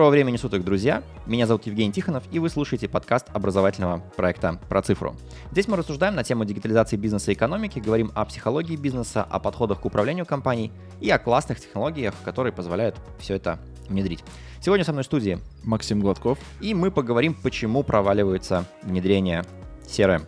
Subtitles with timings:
[0.00, 1.02] Доброго времени суток, друзья!
[1.26, 5.14] Меня зовут Евгений Тихонов, и вы слушаете подкаст образовательного проекта «Про цифру».
[5.52, 9.82] Здесь мы рассуждаем на тему дигитализации бизнеса и экономики, говорим о психологии бизнеса, о подходах
[9.82, 10.72] к управлению компанией
[11.02, 13.58] и о классных технологиях, которые позволяют все это
[13.90, 14.24] внедрить.
[14.62, 16.38] Сегодня со мной в студии Максим Гладков.
[16.62, 19.44] И мы поговорим, почему проваливается внедрение
[19.84, 20.22] CRM.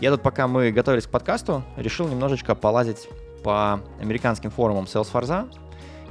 [0.00, 3.06] Я тут, пока мы готовились к подкасту, решил немножечко полазить
[3.44, 5.50] по американским форумам Salesforce,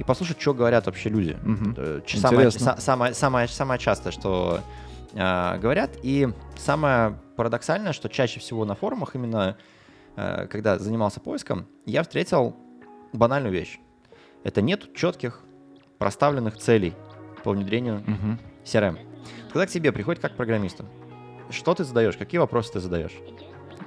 [0.00, 1.36] и послушать, что говорят вообще люди.
[1.44, 2.06] Угу.
[2.18, 4.60] Самое, самое, самое, самое частое, что
[5.12, 5.90] э, говорят.
[6.02, 9.58] И самое парадоксальное, что чаще всего на форумах, именно
[10.16, 12.56] э, когда занимался поиском, я встретил
[13.12, 13.78] банальную вещь.
[14.42, 15.42] Это нет четких
[15.98, 16.94] проставленных целей
[17.44, 18.38] по внедрению угу.
[18.64, 18.98] CRM.
[19.52, 20.86] Когда к тебе приходит как программисту,
[21.50, 23.12] что ты задаешь, какие вопросы ты задаешь?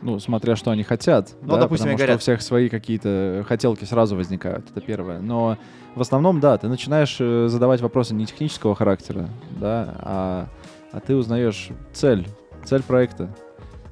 [0.01, 1.35] Ну, смотря что они хотят.
[1.41, 2.21] Ну, да, допустим, потому говорят...
[2.21, 5.19] что у всех свои какие-то хотелки сразу возникают, это первое.
[5.19, 5.57] Но
[5.95, 10.47] в основном, да, ты начинаешь э, задавать вопросы не технического характера, да, а,
[10.91, 12.27] а ты узнаешь цель,
[12.65, 13.29] цель проекта,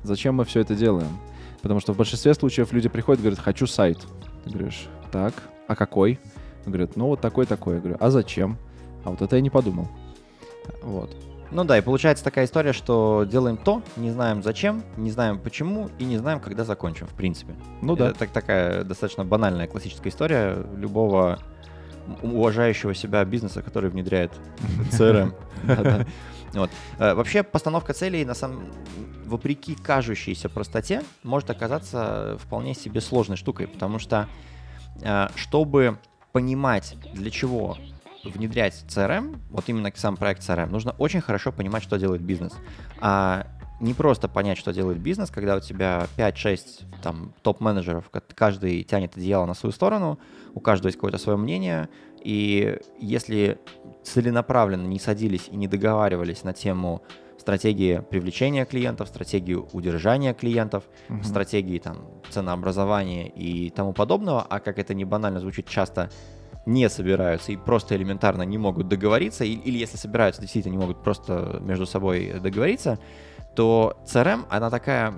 [0.04, 1.10] зачем мы все это делаем.
[1.62, 4.00] Потому что в большинстве случаев люди приходят и говорят, хочу сайт.
[4.44, 5.34] Ты говоришь, так,
[5.68, 6.20] а какой?
[6.66, 7.76] Говорят, ну вот такой-такой.
[7.76, 8.58] Я говорю, а зачем?
[9.04, 9.88] А вот это я не подумал.
[10.82, 11.16] Вот.
[11.52, 15.90] Ну да, и получается такая история, что делаем то, не знаем зачем, не знаем почему
[16.00, 17.54] и не знаем, когда закончим, в принципе.
[17.82, 18.10] Ну да.
[18.10, 21.40] Это так, такая достаточно банальная классическая история любого
[22.22, 24.32] уважающего себя бизнеса, который внедряет
[24.92, 25.34] CRM.
[26.54, 26.70] Вот.
[27.00, 28.66] Э, вообще постановка целей, на самом,
[29.26, 34.28] вопреки кажущейся простоте, может оказаться вполне себе сложной штукой, потому что
[35.02, 35.98] э, чтобы
[36.34, 37.78] понимать, для чего
[38.24, 42.54] внедрять CRM, вот именно сам проект CRM, нужно очень хорошо понимать, что делает бизнес.
[43.00, 43.48] А
[43.80, 49.46] не просто понять, что делает бизнес, когда у тебя 5-6 там, топ-менеджеров, каждый тянет одеяло
[49.46, 50.20] на свою сторону,
[50.54, 51.90] у каждого есть какое-то свое мнение,
[52.24, 53.58] и если
[54.04, 57.02] целенаправленно не садились и не договаривались на тему
[57.40, 61.24] стратегии привлечения клиентов, стратегии удержания клиентов, угу.
[61.24, 61.98] стратегии там,
[62.30, 66.12] ценообразования и тому подобного, а как это не банально звучит, часто
[66.66, 71.02] не собираются и просто элементарно не могут договориться, или, или если собираются, действительно не могут
[71.04, 73.00] просто между собой договориться,
[73.56, 75.14] то CRM, она такая,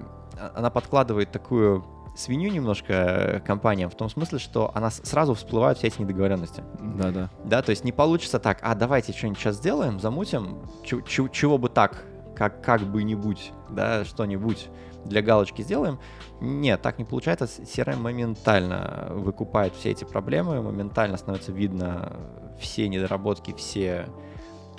[0.55, 6.01] она подкладывает такую свинью немножко компаниям в том смысле, что она сразу всплывают все эти
[6.01, 6.63] недоговоренности.
[6.79, 7.29] Да, да.
[7.43, 12.05] Да, то есть не получится так, а давайте что-нибудь сейчас сделаем, замутим, чего бы так,
[12.35, 14.69] как, как бы-нибудь, да, что-нибудь
[15.05, 15.99] для галочки сделаем.
[16.41, 17.45] Нет, так не получается.
[17.45, 22.13] CRM моментально выкупает все эти проблемы, моментально становится видно
[22.59, 24.07] все недоработки, все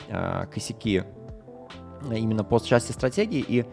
[0.09, 1.05] э, косяки
[2.11, 3.45] именно по части стратегии.
[3.47, 3.65] И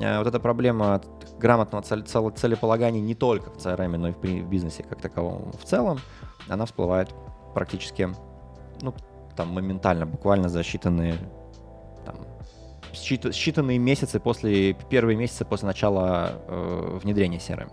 [0.00, 1.00] э, вот эта проблема
[1.38, 5.98] грамотного целеполагания не только в CRM, но и в бизнесе как таковом в целом,
[6.48, 7.14] она всплывает
[7.54, 8.08] практически,
[8.80, 8.94] ну,
[9.36, 11.16] там, моментально, буквально за считанные
[12.94, 17.70] считанные месяцы после, первые месяцы после начала э, внедрения CRM.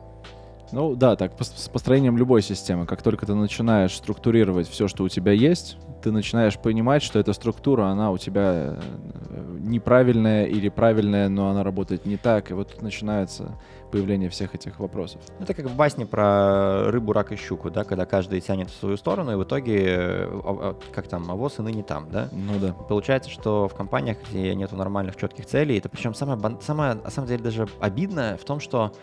[0.71, 5.09] Ну да, так с построением любой системы, как только ты начинаешь структурировать все, что у
[5.09, 11.29] тебя есть, ты начинаешь понимать, что эта структура, она у тебя э, неправильная или правильная,
[11.29, 13.57] но она работает не так, и вот тут начинается
[13.91, 15.21] появление всех этих вопросов.
[15.39, 18.97] Это как в басне про рыбу, рак и щуку, да, когда каждый тянет в свою
[18.97, 22.29] сторону, и в итоге, э, как там, авоз и ныне там, да?
[22.31, 22.73] Ну да.
[22.73, 27.27] Получается, что в компаниях, где нету нормальных четких целей, это причем самое, самое, на самом
[27.27, 28.93] деле, даже обидное в том, что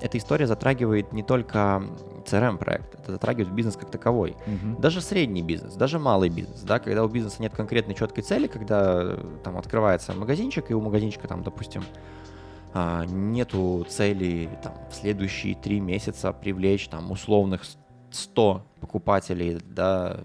[0.00, 1.82] эта история затрагивает не только
[2.26, 4.36] CRM-проект, это затрагивает бизнес как таковой.
[4.46, 4.80] Угу.
[4.80, 9.16] Даже средний бизнес, даже малый бизнес, да, когда у бизнеса нет конкретной четкой цели, когда
[9.42, 11.82] там открывается магазинчик, и у магазинчика там, допустим,
[12.72, 17.62] а, нету цели там, в следующие три месяца привлечь там условных
[18.10, 20.20] 100 покупателей да,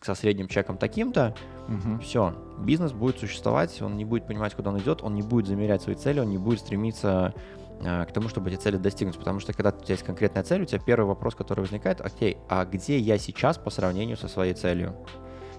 [0.00, 1.34] со средним чеком таким-то,
[1.68, 2.00] угу.
[2.02, 5.82] все, бизнес будет существовать, он не будет понимать, куда он идет, он не будет замерять
[5.82, 7.34] свои цели, он не будет стремиться
[7.80, 9.18] к тому, чтобы эти цели достигнуть.
[9.18, 12.38] Потому что когда у тебя есть конкретная цель, у тебя первый вопрос, который возникает, окей,
[12.48, 14.94] а где я сейчас по сравнению со своей целью?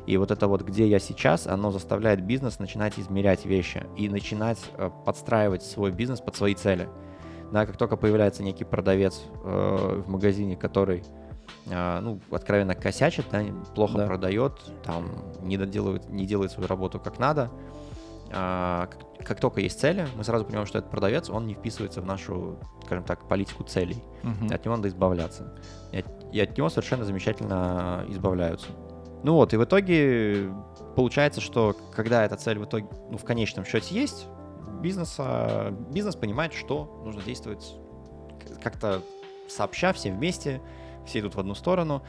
[0.07, 4.59] И вот это вот где я сейчас, оно заставляет бизнес начинать измерять вещи и начинать
[4.77, 6.89] э, подстраивать свой бизнес под свои цели.
[7.51, 11.03] Да, как только появляется некий продавец э, в магазине, который
[11.68, 13.44] э, ну, откровенно косячит, да,
[13.75, 14.07] плохо да.
[14.07, 14.53] продает,
[14.83, 17.51] там не, доделывает, не делает свою работу как надо,
[18.31, 22.06] как, как только есть цели, мы сразу понимаем, что этот продавец, он не вписывается в
[22.06, 24.01] нашу, скажем так, политику целей.
[24.24, 24.54] Угу.
[24.54, 25.54] От него надо избавляться.
[25.92, 28.68] И от, и от него совершенно замечательно избавляются.
[29.24, 30.51] Ну вот, и в итоге
[30.95, 34.28] получается, что когда эта цель в итоге, ну, в конечном счете есть,
[34.81, 37.75] бизнеса, бизнес понимает, что нужно действовать
[38.63, 39.04] как-то
[39.48, 40.60] сообща, все вместе,
[41.06, 42.01] все идут в одну сторону.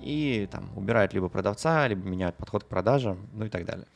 [0.00, 3.86] и там убирают либо продавца, либо меняют подход к продажам, ну и так далее.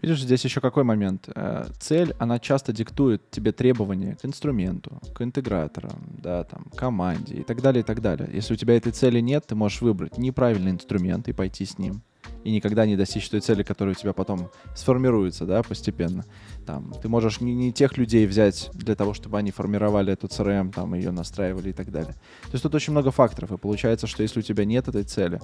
[0.00, 1.28] Видишь, здесь еще какой момент.
[1.34, 7.42] Э, цель, она часто диктует тебе требования к инструменту, к интеграторам, да, там, команде и
[7.42, 8.28] так далее, и так далее.
[8.32, 12.02] Если у тебя этой цели нет, ты можешь выбрать неправильный инструмент и пойти с ним
[12.44, 16.24] и никогда не достичь той цели, которая у тебя потом сформируется, да, постепенно.
[16.64, 20.72] Там, ты можешь не, не тех людей взять для того, чтобы они формировали эту CRM,
[20.72, 22.14] там, ее настраивали и так далее.
[22.42, 25.40] То есть тут очень много факторов, и получается, что если у тебя нет этой цели,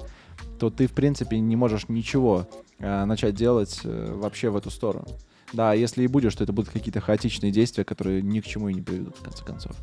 [0.59, 2.49] то ты, в принципе, не можешь ничего
[2.79, 5.07] э, начать делать э, вообще в эту сторону.
[5.53, 8.75] Да, если и будешь, то это будут какие-то хаотичные действия, которые ни к чему и
[8.75, 9.77] не приведут, в конце концов.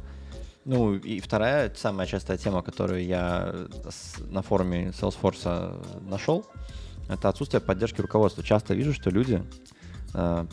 [0.65, 3.55] Ну, и вторая, самая частая тема, которую я
[4.29, 6.45] на форуме Salesforce нашел,
[7.09, 8.43] это отсутствие поддержки руководства.
[8.43, 9.43] Часто вижу, что люди,
[10.13, 10.45] э,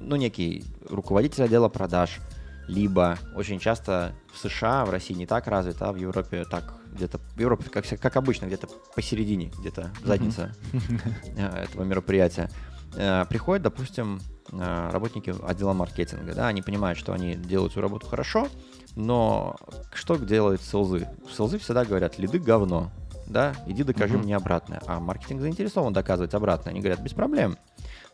[0.00, 2.18] ну, некий руководитель отдела продаж,
[2.66, 7.18] либо очень часто в США, в России не так развито, а в Европе так где-то,
[7.18, 11.58] в Европе, как, как обычно, где-то посередине, где-то задница mm-hmm.
[11.64, 12.50] этого мероприятия.
[12.94, 18.06] Э, приходят, допустим, э, работники отдела маркетинга, да, они понимают, что они делают свою работу
[18.06, 18.48] хорошо,
[18.96, 19.56] но
[19.94, 21.08] что делают селзы?
[21.34, 22.90] Селзы всегда говорят, лиды говно,
[23.26, 24.22] да, иди докажи mm-hmm.
[24.22, 24.82] мне обратное.
[24.86, 26.72] А маркетинг заинтересован доказывать обратное.
[26.72, 27.56] Они говорят, без проблем.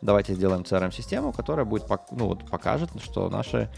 [0.00, 3.68] Давайте сделаем CRM-систему, которая будет, ну, вот, покажет, что наши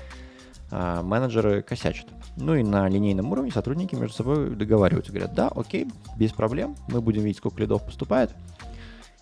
[0.70, 2.06] э, менеджеры косячат.
[2.36, 5.12] Ну и на линейном уровне сотрудники между собой договариваются.
[5.12, 8.30] Говорят, да, окей, без проблем, мы будем видеть, сколько лидов поступает.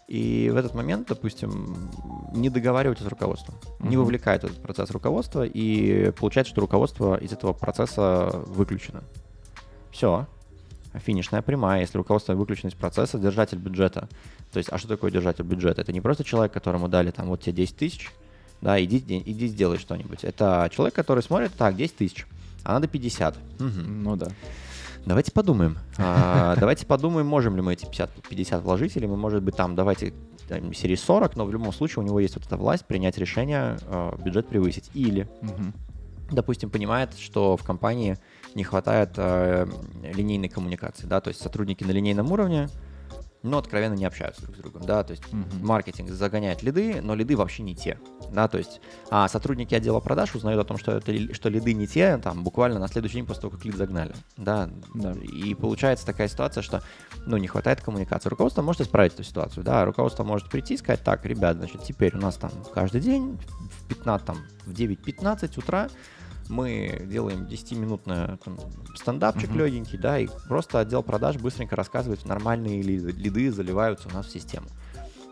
[0.09, 1.91] И в этот момент, допустим,
[2.33, 3.89] не договариваются с руководством, mm-hmm.
[3.89, 9.03] не вовлекают в этот процесс руководства, и получается, что руководство из этого процесса выключено.
[9.93, 10.27] Все,
[10.95, 14.09] финишная прямая, если руководство выключено из процесса, держатель бюджета.
[14.53, 15.81] То есть, а что такое держатель бюджета?
[15.81, 18.11] Это не просто человек, которому дали там вот тебе 10 тысяч,
[18.61, 20.25] да, иди, иди сделай что-нибудь.
[20.25, 22.27] Это человек, который смотрит, так, 10 тысяч,
[22.65, 23.37] а надо 50.
[23.37, 23.67] Угу.
[23.87, 24.29] Ну да.
[25.07, 25.79] Давайте подумаем.
[26.01, 29.75] А, давайте подумаем, можем ли мы эти 50, 50 вложить, или мы, может быть, там,
[29.75, 30.15] давайте
[30.49, 33.79] там, серии 40, но в любом случае у него есть вот эта власть принять решение,
[33.87, 34.91] э, бюджет превысить.
[34.95, 35.73] Или, угу.
[36.31, 38.17] допустим, понимает, что в компании
[38.59, 39.67] не хватает э,
[40.03, 42.69] линейной коммуникации, да, то есть сотрудники на линейном уровне,
[43.45, 45.63] но откровенно не общаются друг с другом, да, то есть mm-hmm.
[45.65, 48.01] маркетинг загоняет лиды, но лиды вообще не те,
[48.33, 51.87] да, то есть а сотрудники отдела продаж узнают о том, что это что лиды не
[51.87, 55.13] те, там буквально на следующий день после того, как лид загнали, да, да.
[55.13, 56.83] и получается такая ситуация, что,
[57.27, 58.29] ну, не хватает коммуникации.
[58.29, 62.17] Руководство может исправить эту ситуацию, да, руководство может прийти и сказать, так, ребят, значит, теперь
[62.17, 63.39] у нас там каждый день
[63.71, 65.89] в 15, там, в 9.15 утра
[66.49, 68.59] мы делаем 10-минутный там,
[68.95, 69.65] стендапчик uh-huh.
[69.67, 74.31] легенький, да, и просто отдел продаж быстренько рассказывает, нормальные лиды, лиды заливаются у нас в
[74.31, 74.67] систему.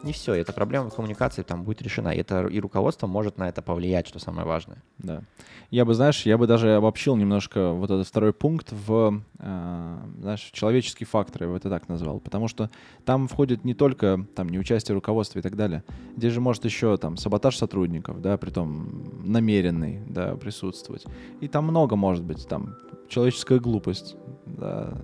[0.07, 2.11] Не все, эта проблема коммуникации там будет решена.
[2.11, 4.81] И, это, и руководство может на это повлиять, что самое важное.
[4.99, 5.25] Да.
[5.73, 10.49] Я бы, знаешь, я бы даже обобщил немножко вот этот второй пункт в, э, знаешь,
[10.53, 12.21] человеческие факторы, я бы это так назвал.
[12.21, 12.71] Потому что
[13.05, 15.83] там входит не только там неучастие руководства и так далее.
[16.17, 21.05] Здесь же может еще там саботаж сотрудников, да, при том намеренный, да, присутствовать.
[21.41, 22.77] И там много может быть, там
[23.09, 24.15] человеческая глупость,
[24.47, 24.97] да,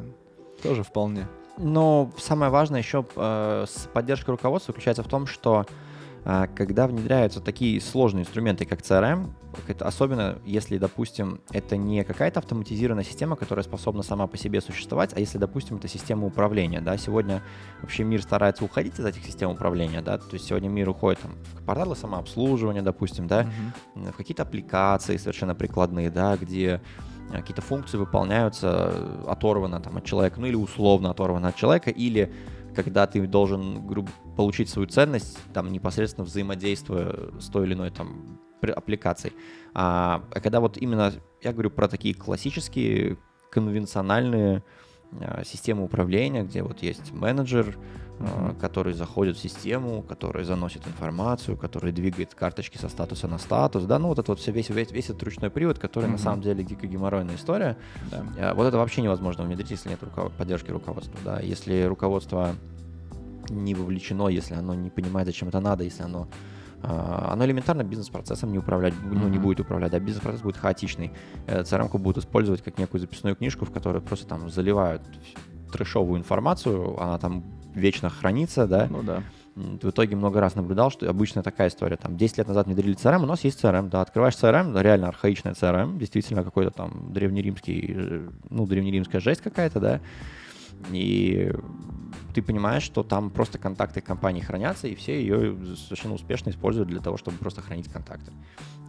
[0.62, 1.26] тоже вполне.
[1.58, 5.66] Но самое важное еще э, с поддержкой руководства заключается в том, что
[6.24, 9.30] э, когда внедряются такие сложные инструменты, как CRM,
[9.80, 15.20] особенно если, допустим, это не какая-то автоматизированная система, которая способна сама по себе существовать, а
[15.20, 17.42] если, допустим, это система управления, да, сегодня
[17.82, 21.32] вообще мир старается уходить из этих систем управления, да, то есть сегодня мир уходит там,
[21.54, 23.42] в порталы самообслуживания, допустим, да,
[23.96, 24.12] mm-hmm.
[24.12, 26.80] в какие-то аппликации совершенно прикладные, да, где
[27.30, 32.32] какие-то функции выполняются э, оторвано там, от человека, ну или условно оторвано от человека, или
[32.74, 38.38] когда ты должен грубо, получить свою ценность, там непосредственно взаимодействуя с той или иной там
[38.62, 39.34] аппликацией.
[39.74, 41.12] А, а когда вот именно
[41.42, 43.18] я говорю про такие классические
[43.50, 44.62] конвенциональные
[45.20, 47.78] а, системы управления, где вот есть менеджер,
[48.18, 48.60] mm-hmm.
[48.60, 53.98] который заходит в систему, который заносит информацию, который двигает карточки со статуса на статус, да,
[53.98, 56.12] ну вот это вот все, весь, весь, весь этот ручной привод, который mm-hmm.
[56.12, 57.76] на самом деле дико геморройная история.
[58.10, 58.24] Да.
[58.38, 60.32] А, вот это вообще невозможно внедрить, если нет руков...
[60.32, 62.54] поддержки руководства, да, если руководство
[63.48, 68.52] не вовлечено, если оно не понимает, зачем это надо, если оно а, оно элементарно бизнес-процессом
[68.52, 71.12] не управлять, ну, не будет управлять, а бизнес-процесс будет хаотичный.
[71.46, 75.02] CRM будут использовать как некую записную книжку, в которую просто там заливают
[75.72, 78.88] трешовую информацию, она там вечно хранится, да.
[78.90, 79.22] Ну да.
[79.54, 81.96] В итоге много раз наблюдал, что обычно такая история.
[81.96, 85.52] Там 10 лет назад внедрили CRM, у нас есть CRM, да, открываешь CRM, реально архаичная
[85.52, 90.00] CRM, действительно какой-то там древнеримский, ну, древнеримская жесть какая-то, да,
[90.90, 91.52] и
[92.32, 97.00] ты понимаешь, что там просто контакты компании хранятся, и все ее совершенно успешно используют для
[97.00, 98.32] того, чтобы просто хранить контакты.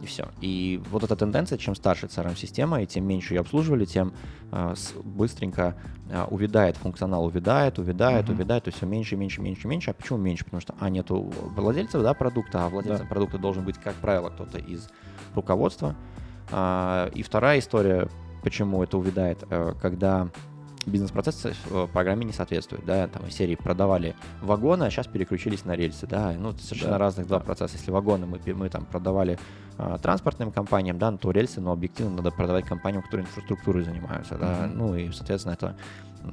[0.02, 0.28] И все.
[0.40, 4.12] И вот эта тенденция, чем старше CRM-система, и тем меньше ее обслуживали, тем
[4.50, 5.76] э, быстренько
[6.10, 8.32] э, увядает функционал, увядает, увядает, mm-hmm.
[8.32, 9.90] увядает, то есть все меньше, меньше, меньше, меньше.
[9.90, 10.44] А почему меньше?
[10.44, 13.08] Потому что, а, нету владельцев, да, продукта, а владельцем да.
[13.08, 14.88] продукта должен быть, как правило, кто-то из
[15.34, 15.94] руководства.
[16.50, 18.08] А, и вторая история,
[18.42, 20.28] почему это увядает, э, когда
[20.86, 25.76] бизнес-процесс в программе не соответствует, да, там из серии продавали вагоны, а сейчас переключились на
[25.76, 26.98] рельсы, да, ну, совершенно да.
[26.98, 27.76] разных два процесса.
[27.76, 29.38] Если вагоны мы, мы там продавали
[29.78, 34.36] э, транспортным компаниям, да, ну, то рельсы, но объективно надо продавать компаниям, которые инфраструктурой занимаются,
[34.36, 34.74] да, mm-hmm.
[34.74, 35.76] ну, и, соответственно, это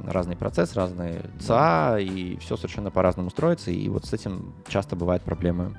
[0.05, 5.23] разный процесс, разные ЦА, и все совершенно по-разному строится, и вот с этим часто бывают
[5.23, 5.77] проблемы,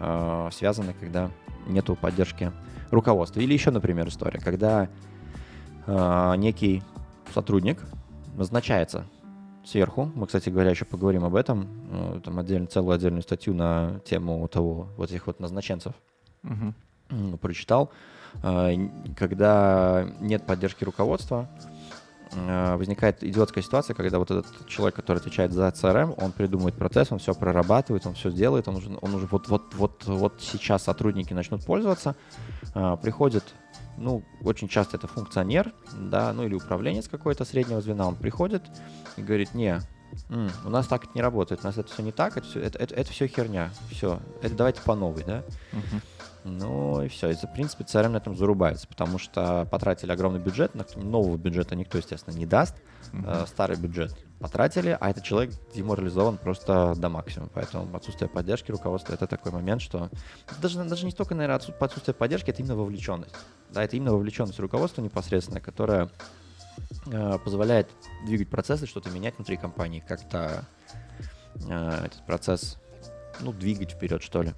[0.00, 1.30] э, связаны, когда
[1.66, 2.52] нету поддержки
[2.90, 3.40] руководства.
[3.40, 4.88] Или еще, например, история, когда
[5.86, 6.82] э, некий
[7.34, 7.78] сотрудник
[8.38, 9.04] назначается
[9.64, 10.10] сверху.
[10.14, 11.68] Мы, кстати говоря, еще поговорим об этом.
[11.90, 15.92] Э, там отдельно, целую отдельную статью на тему того, вот этих вот назначенцев
[16.42, 17.36] угу.
[17.38, 17.90] прочитал.
[18.42, 18.72] Э,
[19.16, 21.48] когда нет поддержки руководства,
[22.32, 27.12] э, возникает идиотская ситуация, когда вот этот человек, который отвечает за CRM, он придумывает процесс,
[27.12, 30.84] он все прорабатывает, он все сделает, он уже, он уже вот, вот, вот, вот сейчас
[30.84, 32.16] сотрудники начнут пользоваться,
[33.02, 33.44] приходит
[33.98, 38.62] ну, очень часто это функционер, да, ну или управленец какой-то среднего звена, он приходит
[39.16, 39.80] и говорит, не,
[40.28, 42.60] м, у нас так это не работает, у нас это все не так, это все,
[42.60, 45.42] это, это, это все херня, все, это давайте по новой, да.
[45.72, 46.02] Uh-huh.
[46.44, 50.72] Ну и все, и в принципе CRM на этом зарубается, потому что потратили огромный бюджет,
[50.96, 52.76] нового бюджета никто, естественно, не даст,
[53.12, 53.46] uh-huh.
[53.46, 57.50] старый бюджет потратили, а этот человек деморализован просто до максимума.
[57.52, 60.10] Поэтому отсутствие поддержки руководства— это такой момент, что
[60.60, 63.34] даже, даже не столько, наверное, отсутствие поддержки, это именно вовлеченность.
[63.70, 66.08] Да, это именно вовлеченность руководства непосредственно, которая
[67.06, 67.88] э, позволяет
[68.26, 70.64] двигать процессы, что-то менять внутри компании, как-то
[71.68, 72.78] э, этот процесс,
[73.40, 74.54] ну, двигать вперед, что ли.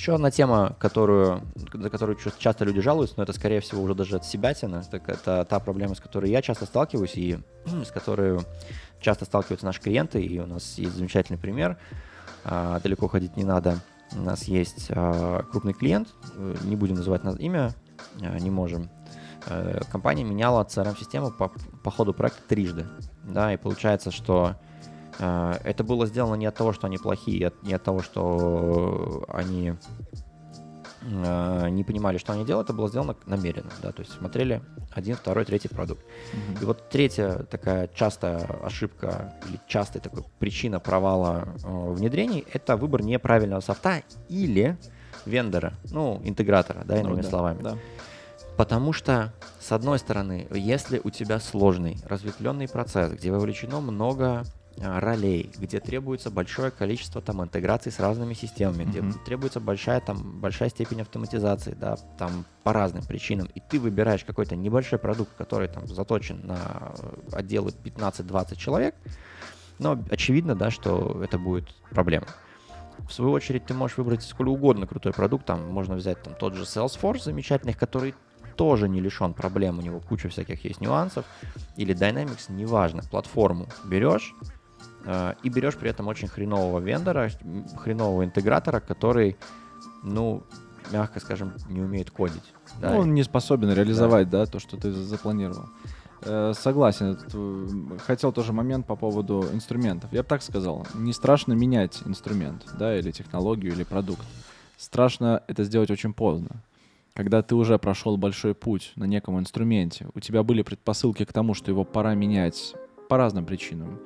[0.00, 1.42] Еще одна тема, которую,
[1.74, 5.06] за которую часто люди жалуются, но это, скорее всего, уже даже от себя тяна, так
[5.10, 7.38] это та проблема, с которой я часто сталкиваюсь и
[7.84, 8.40] с которой
[8.98, 11.76] часто сталкиваются наши клиенты, и у нас есть замечательный пример.
[12.44, 13.76] А, далеко ходить не надо.
[14.16, 17.74] У нас есть а, крупный клиент, э, не будем называть нас имя,
[18.22, 18.88] а, не можем.
[19.48, 21.52] Э, компания меняла CRM-систему по,
[21.84, 22.86] по ходу проекта трижды.
[23.24, 24.56] Да, и получается, что
[25.20, 29.74] это было сделано не от того, что они плохие, не от того, что они
[31.02, 34.60] а, не понимали, что они делают, это было сделано намеренно, да, то есть смотрели
[34.92, 36.04] один, второй, третий продукт.
[36.04, 36.62] Mm-hmm.
[36.62, 43.02] И вот третья такая частая ошибка или частая такая причина провала э, внедрений— это выбор
[43.02, 44.76] неправильного софта или
[45.24, 47.62] вендора, ну, интегратора, да, иными ну, да, словами.
[47.62, 47.78] Да.
[48.58, 54.59] Потому что, с одной стороны, если у тебя сложный, разветвленный процесс, где вовлечено много а,
[54.80, 59.10] ролей, где требуется большое количество там интеграций с разными системами, mm-hmm.
[59.10, 64.24] где требуется большая там большая степень автоматизации, да, там по разным причинам, и ты выбираешь
[64.24, 66.94] какой-то небольшой продукт, который там заточен на
[67.32, 68.94] отделы 15-20 человек,
[69.78, 72.26] но очевидно, да, что это будет проблема.
[73.08, 76.54] В свою очередь ты можешь выбрать сколь угодно крутой продукт, там можно взять там тот
[76.54, 78.14] же Salesforce замечательный, который
[78.56, 81.24] тоже не лишен проблем, у него куча всяких есть нюансов,
[81.76, 84.59] или Dynamics, неважно, платформу берешь, Э,
[85.04, 87.30] и берешь при этом очень хренового вендора,
[87.76, 89.36] хренового интегратора, который,
[90.02, 90.42] ну,
[90.92, 92.52] мягко скажем, не умеет кодить.
[92.80, 92.92] Да?
[92.92, 95.66] Ну, он не способен реализовать, да, да то, что ты запланировал.
[96.22, 97.18] Э, согласен.
[97.32, 100.12] Э, хотел тоже момент по поводу инструментов.
[100.12, 104.24] Я бы так сказал, не страшно менять инструмент, да, или технологию, или продукт.
[104.76, 106.62] Страшно это сделать очень поздно.
[107.14, 111.54] Когда ты уже прошел большой путь на неком инструменте, у тебя были предпосылки к тому,
[111.54, 112.74] что его пора менять
[113.08, 113.98] по разным причинам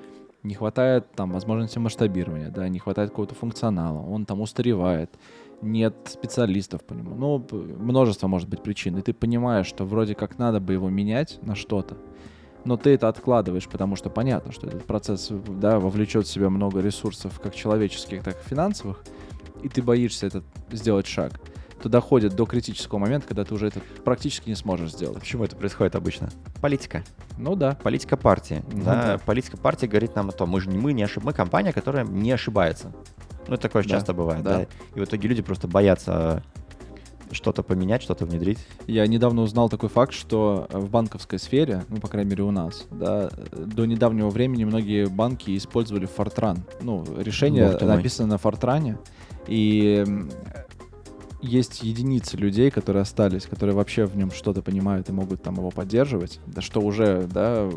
[0.45, 5.11] не хватает там возможности масштабирования, да, не хватает какого-то функционала, он там устаревает,
[5.63, 7.15] нет специалистов по нему.
[7.15, 7.47] Ну,
[7.79, 8.99] множество может быть причин.
[8.99, 11.97] И ты понимаешь, что вроде как надо бы его менять на что-то,
[12.65, 16.81] но ты это откладываешь, потому что понятно, что этот процесс да, вовлечет в себя много
[16.81, 19.03] ресурсов, как человеческих, так и финансовых,
[19.63, 21.41] и ты боишься этот сделать шаг
[21.89, 25.19] доходит до критического момента, когда ты уже это практически не сможешь сделать.
[25.21, 26.31] Почему это происходит обычно?
[26.61, 27.05] Политика.
[27.39, 27.77] Ну да.
[27.83, 28.63] Политика партии.
[28.73, 29.03] Ну, да.
[29.03, 29.19] да.
[29.19, 31.25] Политика партии говорит нам о том, мы же не мы не ошиб...
[31.25, 32.93] мы компания, которая не ошибается.
[33.49, 33.89] Ну, это такое да.
[33.89, 34.59] часто бывает, да.
[34.59, 34.67] да.
[34.95, 36.43] И в итоге люди просто боятся
[37.35, 38.59] что-то поменять, что-то внедрить.
[38.87, 42.87] Я недавно узнал такой факт, что в банковской сфере, ну, по крайней мере, у нас,
[42.91, 46.61] да, до недавнего времени многие банки использовали Fortran.
[46.81, 48.97] Ну, решение написано на Fortran,
[49.47, 50.05] и
[51.45, 55.71] есть единицы людей, которые остались, которые вообще в нем что-то понимают и могут там его
[55.71, 57.69] поддерживать, да что уже, да,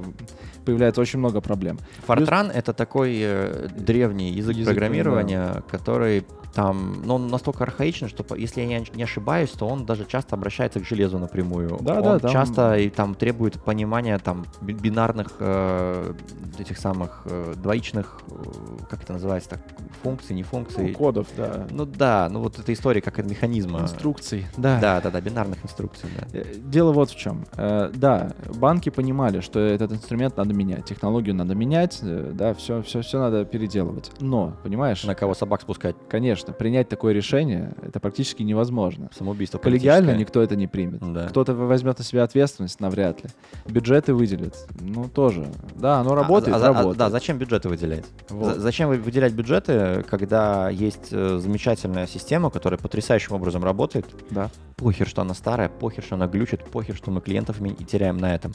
[0.65, 1.79] появляется очень много проблем.
[2.07, 5.61] Плюс...— это такой э, древний язык, язык программирования, да.
[5.61, 6.25] который
[6.57, 10.79] там, ну, он настолько архаичен, что, если я не ошибаюсь, то он даже часто обращается
[10.79, 11.77] к железу напрямую.
[11.81, 12.31] Да, он да, там...
[12.31, 16.15] часто и там требует понимания там бинарных э,
[16.57, 19.59] этих самых э, двоичных, э, как это называется, так,
[20.01, 20.87] функций, не функций.
[20.87, 21.67] Ну, кодов, да.
[21.69, 23.81] Ну да, ну вот эта история как механизма.
[23.81, 24.79] Инструкций, да.
[24.79, 26.39] Да, да, да, бинарных инструкций, да.
[26.39, 27.45] Э, дело вот в чем.
[27.55, 32.81] Э, да, банки понимали, что этот инструмент надо менять, технологию надо менять, э, да, все,
[32.81, 34.09] все, все надо переделывать.
[34.19, 35.03] Но, понимаешь?
[35.03, 35.95] На кого собак спускать?
[36.09, 39.09] Конечно, принять такое решение это практически невозможно.
[39.17, 40.99] Самоубийство Коллегиально никто это не примет.
[41.13, 41.27] Да.
[41.27, 43.29] Кто-то возьмет на себя ответственность, навряд ли.
[43.65, 45.47] Бюджеты выделят, ну тоже.
[45.75, 46.95] Да, оно а, работает, а, работает.
[46.95, 48.05] А, да, зачем бюджеты выделять?
[48.29, 48.57] Вот.
[48.57, 54.05] Зачем выделять бюджеты, когда есть э, замечательная система, которая потрясающим образом работает?
[54.29, 54.49] Да.
[54.75, 58.33] Похер, что она старая, похер, что она глючит, похер, что мы клиентов и теряем на
[58.33, 58.53] этом.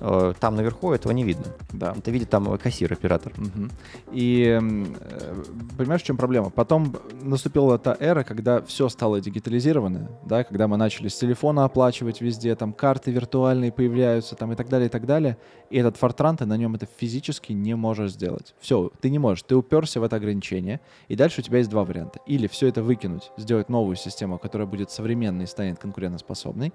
[0.00, 1.46] Э, там наверху этого не видно.
[1.72, 1.94] Да.
[1.96, 3.32] Это видит там кассир, оператор.
[3.32, 3.68] Угу.
[4.12, 5.34] И э,
[5.76, 6.50] понимаешь, в чем проблема?
[6.50, 12.20] Потом наступила та эра, когда все стало дигитализировано, да, когда мы начали с телефона оплачивать
[12.20, 15.36] везде, там карты виртуальные появляются, там и так далее, и так далее.
[15.70, 18.54] И этот фортран, ты на нем это физически не можешь сделать.
[18.60, 19.42] Все, ты не можешь.
[19.42, 22.20] Ты уперся в это ограничение, и дальше у тебя есть два варианта.
[22.26, 26.72] Или все это выкинуть, сделать новую систему, которая будет современной и станет конкурентоспособной,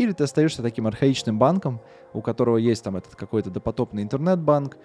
[0.00, 1.80] или ты остаешься таким архаичным банком,
[2.14, 4.78] у которого есть там этот какой-то допотопный интернет-банк,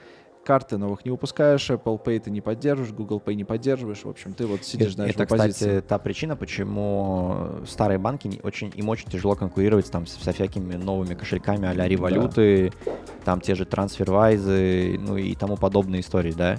[0.45, 4.03] карты новых не выпускаешь, Apple Pay ты не поддерживаешь, Google Pay не поддерживаешь.
[4.03, 8.73] В общем, ты вот сидишь, знаешь, Это, кстати, та причина, почему старые банки не очень,
[8.75, 12.91] им очень тяжело конкурировать там со всякими новыми кошельками а-ля революты, да.
[13.23, 16.57] там те же трансфервайзы, ну и тому подобные истории, да.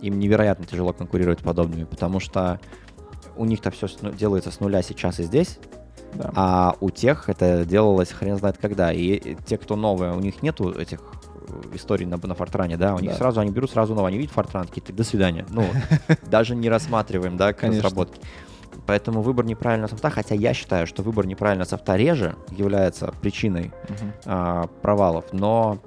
[0.00, 2.60] Им невероятно тяжело конкурировать подобными, потому что
[3.36, 5.58] у них-то все делается с нуля сейчас и здесь,
[6.16, 6.32] да.
[6.34, 8.92] А у тех это делалось хрен знает когда.
[8.92, 11.00] И те, кто новые, у них нету этих
[11.48, 13.16] э, историй на, на Фортране, да, у них да.
[13.16, 15.46] сразу, они берут сразу новое, они видят Фортран, такие, до свидания.
[15.50, 15.64] Ну,
[16.30, 18.20] даже не рассматриваем, да, к разработке.
[18.86, 24.12] Поэтому выбор неправильного софта, хотя я считаю, что выбор неправильного софта реже является причиной uh-huh.
[24.26, 25.78] а, провалов, но,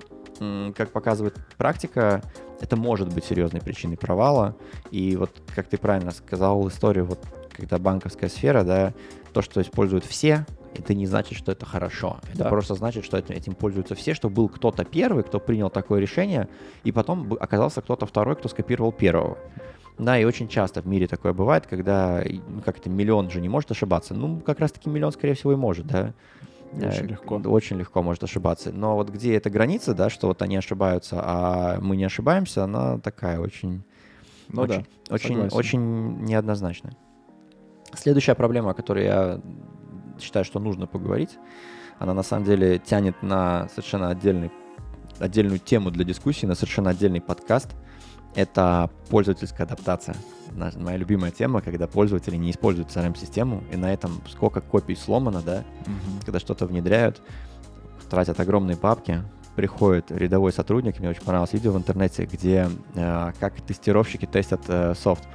[0.76, 2.22] как показывает практика,
[2.62, 4.56] это может быть серьезной причиной провала.
[4.92, 7.20] И вот, как ты правильно сказал, историю, вот,
[7.52, 8.94] когда банковская сфера, да,
[9.32, 12.20] то, что используют все, это не значит, что это хорошо.
[12.30, 12.50] Это да.
[12.50, 16.48] просто значит, что этим пользуются все, что был кто-то первый, кто принял такое решение,
[16.84, 19.38] и потом оказался кто-то второй, кто скопировал первого.
[19.98, 23.50] Да, и очень часто в мире такое бывает, когда, ну, как это, миллион же не
[23.50, 24.14] может ошибаться.
[24.14, 26.14] Ну, как раз-таки миллион, скорее всего, и может, да.
[26.72, 27.36] Очень э, легко.
[27.36, 28.72] Очень легко может ошибаться.
[28.72, 32.98] Но вот где эта граница, да, что вот они ошибаются, а мы не ошибаемся, она
[33.00, 33.84] такая очень...
[34.48, 36.96] Ну очень, да, очень, очень неоднозначная.
[37.96, 39.42] Следующая проблема, о которой я
[40.20, 41.38] считаю, что нужно поговорить,
[41.98, 44.52] она на самом деле тянет на совершенно отдельный,
[45.20, 47.70] отдельную тему для дискуссии, на совершенно отдельный подкаст.
[48.36, 50.16] Это пользовательская адаптация.
[50.52, 55.64] Моя любимая тема, когда пользователи не используют CRM-систему, и на этом сколько копий сломано, да,
[55.82, 56.26] угу.
[56.26, 57.22] когда что-то внедряют,
[58.10, 59.24] тратят огромные папки,
[59.56, 64.94] приходит рядовой сотрудник, мне очень понравилось видео в интернете, где э, как тестировщики тестят э,
[64.96, 65.28] софт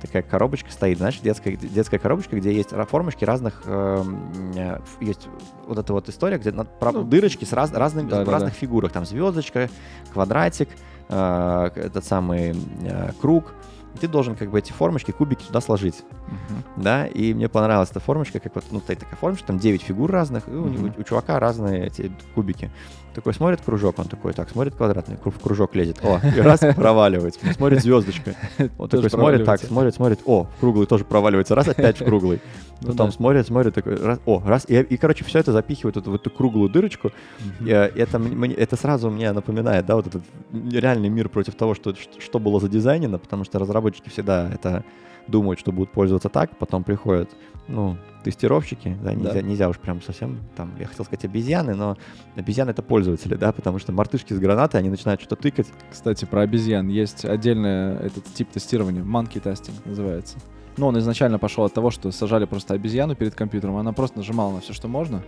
[0.00, 5.28] такая коробочка стоит, знаешь, детская, детская коробочка, где есть формочки разных, эм, э, есть
[5.66, 8.52] вот эта вот история, где над, ну, дырочки с раз, разными, да, в да, разных
[8.52, 8.58] да.
[8.58, 9.68] фигурах, там звездочка,
[10.12, 10.68] квадратик,
[11.08, 13.54] э, этот самый э, круг,
[14.00, 15.96] ты должен как бы эти формочки, кубики туда сложить.
[15.96, 16.82] Uh-huh.
[16.82, 20.46] Да, и мне понравилась эта формочка, как вот, ну, такая формочка, там 9 фигур разных,
[20.46, 20.96] и uh-huh.
[20.96, 22.70] у, у чувака разные эти кубики.
[23.18, 27.40] Такой смотрит кружок, он такой, так, смотрит квадратный, в кружок лезет, о, и раз проваливается,
[27.52, 28.36] смотрит звездочка.
[28.78, 32.40] Он такой смотрит, так, смотрит, смотрит, о, круглый тоже проваливается, раз опять в круглый.
[32.80, 36.06] Ну Потом смотрит, смотрит, такой, раз, о, раз, и, и, короче, все это запихивает вот
[36.06, 37.10] в эту круглую дырочку.
[37.58, 38.22] И, э, это,
[38.56, 43.18] это сразу мне напоминает, да, вот этот реальный мир против того, что, что было задизайнено,
[43.18, 44.84] потому что разработчики всегда это
[45.26, 47.30] думают, что будут пользоваться так, потом приходят,
[47.68, 49.42] ну, тестировщики, да, нельзя, да.
[49.42, 51.96] нельзя уж прям совсем, там, я хотел сказать обезьяны, но
[52.34, 55.68] обезьяны это пользователи, да, потому что мартышки с гранатой, они начинают что-то тыкать.
[55.90, 60.38] Кстати, про обезьян есть отдельный этот тип тестирования, monkey testing называется.
[60.76, 64.54] Ну, он изначально пошел от того, что сажали просто обезьяну перед компьютером, она просто нажимала
[64.54, 65.22] на все, что можно,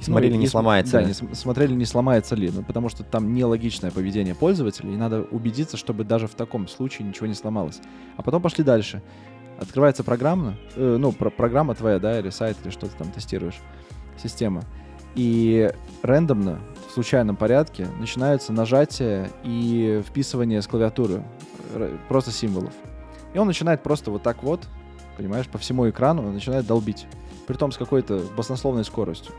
[0.00, 1.06] и смотрели, ну, не, не сломается да, ли.
[1.08, 2.50] Не смотрели, не сломается ли.
[2.50, 7.06] Ну, потому что там нелогичное поведение пользователя, и надо убедиться, чтобы даже в таком случае
[7.06, 7.80] ничего не сломалось.
[8.16, 9.02] А потом пошли дальше.
[9.60, 13.60] Открывается программа, э, ну, про программа твоя, да, или сайт, или что ты там тестируешь,
[14.20, 14.62] система.
[15.14, 15.70] И
[16.02, 21.22] рандомно, в случайном порядке, начинаются нажатия и вписывание с клавиатуры
[22.08, 22.72] просто символов.
[23.34, 24.66] И он начинает просто вот так вот,
[25.16, 27.06] понимаешь, по всему экрану начинает долбить
[27.46, 29.34] притом с какой-то баснословной скоростью.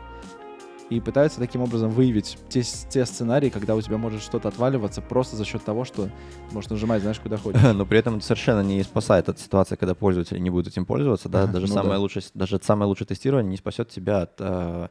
[0.91, 5.38] И пытаются таким образом выявить те, те сценарии, когда у тебя может что-то отваливаться просто
[5.38, 6.10] за счет того, что
[6.51, 7.62] можешь нажимать, знаешь, куда хочешь.
[7.73, 11.30] Но при этом это совершенно не спасает от ситуации, когда пользователи не будут этим пользоваться.
[11.30, 11.47] Да?
[11.47, 11.99] Даже, ну, самое да.
[11.99, 14.89] Лучшее, даже самое лучшее тестирование не спасет тебя от э,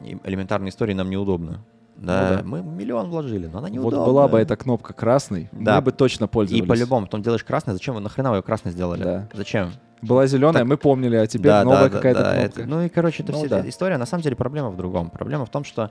[0.00, 1.64] элементарной истории «нам неудобно».
[1.96, 5.48] Да, ну, да, мы миллион вложили, но она не Вот была бы эта кнопка красной,
[5.52, 5.76] да.
[5.76, 6.64] мы бы точно пользовались.
[6.64, 9.02] И по-любому, потом делаешь красный, зачем вы нахрена вы ее красной сделали?
[9.02, 9.28] Да.
[9.32, 9.72] Зачем?
[10.04, 12.60] Была зеленая, так, мы помнили, а теперь да, новая да, какая-то да, кнопка.
[12.60, 13.68] Это, ну и, короче, это ну, вся да.
[13.68, 13.96] история.
[13.96, 15.10] На самом деле проблема в другом.
[15.10, 15.90] Проблема в том, что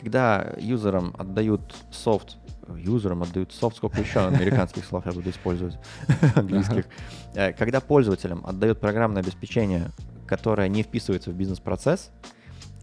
[0.00, 2.38] когда юзерам отдают софт,
[2.76, 5.78] юзерам отдают софт, сколько еще американских слов я буду использовать,
[6.34, 6.86] английских.
[7.34, 9.90] Э, когда пользователям отдают программное обеспечение,
[10.26, 12.10] которое не вписывается в бизнес-процесс,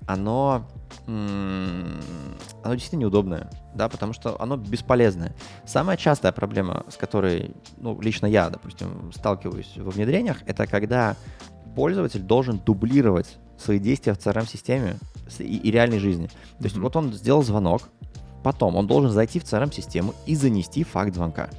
[0.08, 0.66] оно
[1.06, 5.36] оно действительно неудобное, да, потому что оно бесполезное.
[5.66, 11.18] Самая частая проблема, с которой, ну, лично я, допустим, сталкиваюсь во внедрениях, это когда
[11.76, 14.98] пользователь должен дублировать свои действия в CRM-системе
[15.39, 16.28] и, и реальной жизни.
[16.28, 16.82] То есть mm-hmm.
[16.82, 17.89] вот он сделал звонок,
[18.44, 21.50] потом он должен зайти в CRM-систему и занести факт звонка.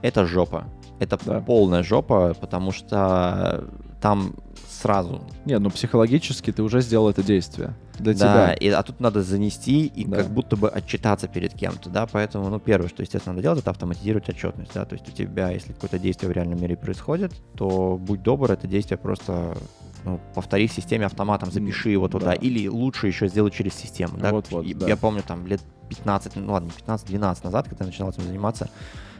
[0.00, 0.64] Это жопа.
[0.98, 1.40] Это да.
[1.40, 3.68] полная жопа, потому что
[4.00, 4.34] там
[4.82, 5.22] сразу.
[5.44, 8.54] Не, ну психологически ты уже сделал это действие для да, тебя.
[8.54, 10.18] И, а тут надо занести и да.
[10.18, 13.70] как будто бы отчитаться перед кем-то, да, поэтому, ну, первое, что, естественно, надо делать, это
[13.70, 17.98] автоматизировать отчетность, да, то есть у тебя, если какое-то действие в реальном мире происходит, то
[18.00, 19.56] будь добр, это действие просто
[20.04, 22.34] ну, повтори в системе автоматом, запиши его туда, да.
[22.34, 24.32] или лучше еще сделать через систему, да.
[24.32, 24.88] Вот, вот, я, да.
[24.88, 28.68] я помню там лет 15, ну ладно, 15-12 назад, когда я начинал этим заниматься,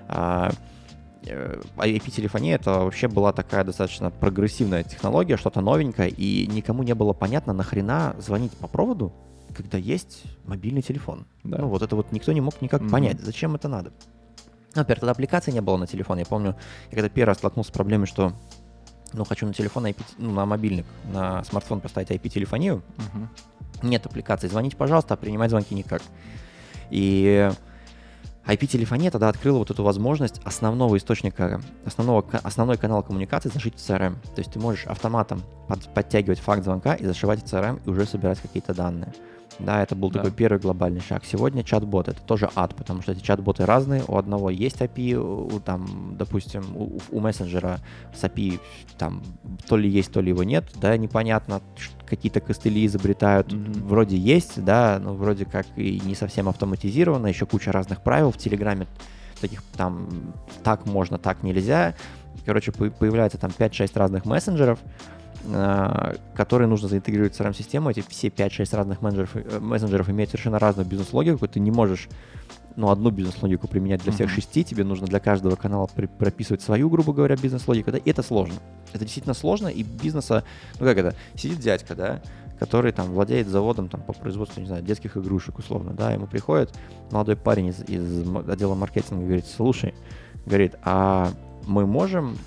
[0.09, 0.51] а,
[1.22, 7.52] IP-телефония это вообще была такая достаточно прогрессивная технология, что-то новенькое, и никому не было понятно,
[7.52, 9.12] нахрена звонить по проводу,
[9.54, 11.26] когда есть мобильный телефон.
[11.44, 11.58] Да.
[11.58, 12.90] Ну вот это вот никто не мог никак mm-hmm.
[12.90, 13.92] понять, зачем это надо.
[14.74, 16.18] Например, тогда аппликации не было на телефон.
[16.18, 16.56] Я помню,
[16.90, 18.32] я когда первый раз столкнулся с проблемой, что
[19.12, 23.87] ну, хочу на телефон IP, ну, на мобильник, на смартфон поставить IP-телефонию, uh-huh.
[23.87, 24.48] нет аппликации.
[24.48, 26.00] Звоните, пожалуйста, а принимать звонки никак.
[26.90, 27.50] И
[28.46, 34.14] IP-телефония тогда открыла вот эту возможность основного источника, основного, основной канал коммуникации зашить в CRM.
[34.35, 38.05] То есть ты можешь автоматом под, подтягивать факт звонка и зашивать в CRM и уже
[38.05, 39.12] собирать какие-то данные.
[39.64, 40.18] Да, это был да.
[40.18, 41.25] такой первый глобальный шаг.
[41.25, 44.05] Сегодня чат-бот это тоже ад, потому что эти чат-боты разные.
[44.07, 47.79] У одного есть API, у, там, допустим, у, у мессенджера
[48.14, 48.61] с API
[48.98, 49.22] там
[49.68, 51.61] то ли есть, то ли его нет, да, непонятно,
[52.07, 53.53] какие-то костыли изобретают.
[53.53, 53.87] Mm-hmm.
[53.87, 58.38] Вроде есть, да, но вроде как и не совсем автоматизировано, еще куча разных правил в
[58.38, 58.87] Телеграме,
[59.40, 61.94] таких там так можно, так нельзя.
[62.44, 64.79] Короче, появляется там 5-6 разных мессенджеров,
[66.35, 67.90] которые нужно заинтегрировать в CRM-систему.
[67.90, 71.48] Эти все 5-6 разных менеджеров, э, мессенджеров имеют совершенно разную бизнес-логику.
[71.48, 72.09] Ты не можешь
[72.76, 74.35] ну, одну бизнес-логику применять для всех mm-hmm.
[74.35, 78.22] шести, тебе нужно для каждого канала при- прописывать свою, грубо говоря, бизнес-логику, да, и это
[78.22, 78.55] сложно.
[78.92, 80.44] Это действительно сложно, и бизнеса,
[80.78, 82.22] ну как это, сидит дядька, да,
[82.59, 86.72] который там владеет заводом там по производству, не знаю, детских игрушек условно, да, ему приходит
[87.11, 89.94] молодой парень из, из отдела маркетинга и говорит, слушай,
[90.46, 91.31] говорит, а
[91.66, 92.38] мы можем,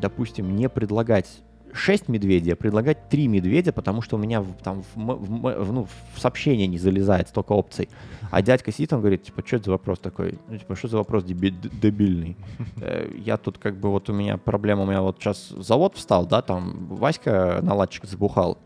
[0.00, 1.28] допустим, не предлагать
[1.74, 5.72] 6 медведей, а предлагать 3 медведя, потому что у меня в, там в, в, в,
[5.72, 7.88] ну, в сообщение не залезает столько опций.
[8.30, 10.38] А дядька сидит, он говорит, типа, что это за вопрос такой?
[10.48, 12.36] Ну, типа, что за вопрос дебильный?
[12.80, 16.26] Э, я тут как бы вот у меня проблема, у меня вот сейчас завод встал,
[16.26, 18.58] да, там Васька наладчик забухал,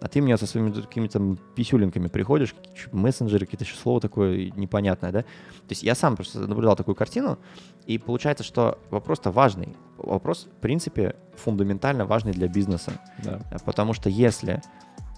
[0.00, 2.54] а ты мне со своими какими-то писюлинками приходишь,
[2.92, 5.22] мессенджеры, какие-то еще слова такое непонятное, да?
[5.22, 7.38] То есть я сам просто наблюдал такую картину,
[7.86, 9.74] и получается, что вопрос-то важный.
[9.96, 12.92] Вопрос, в принципе, фундаментально важный для бизнеса.
[13.22, 13.40] Да.
[13.64, 14.60] Потому что если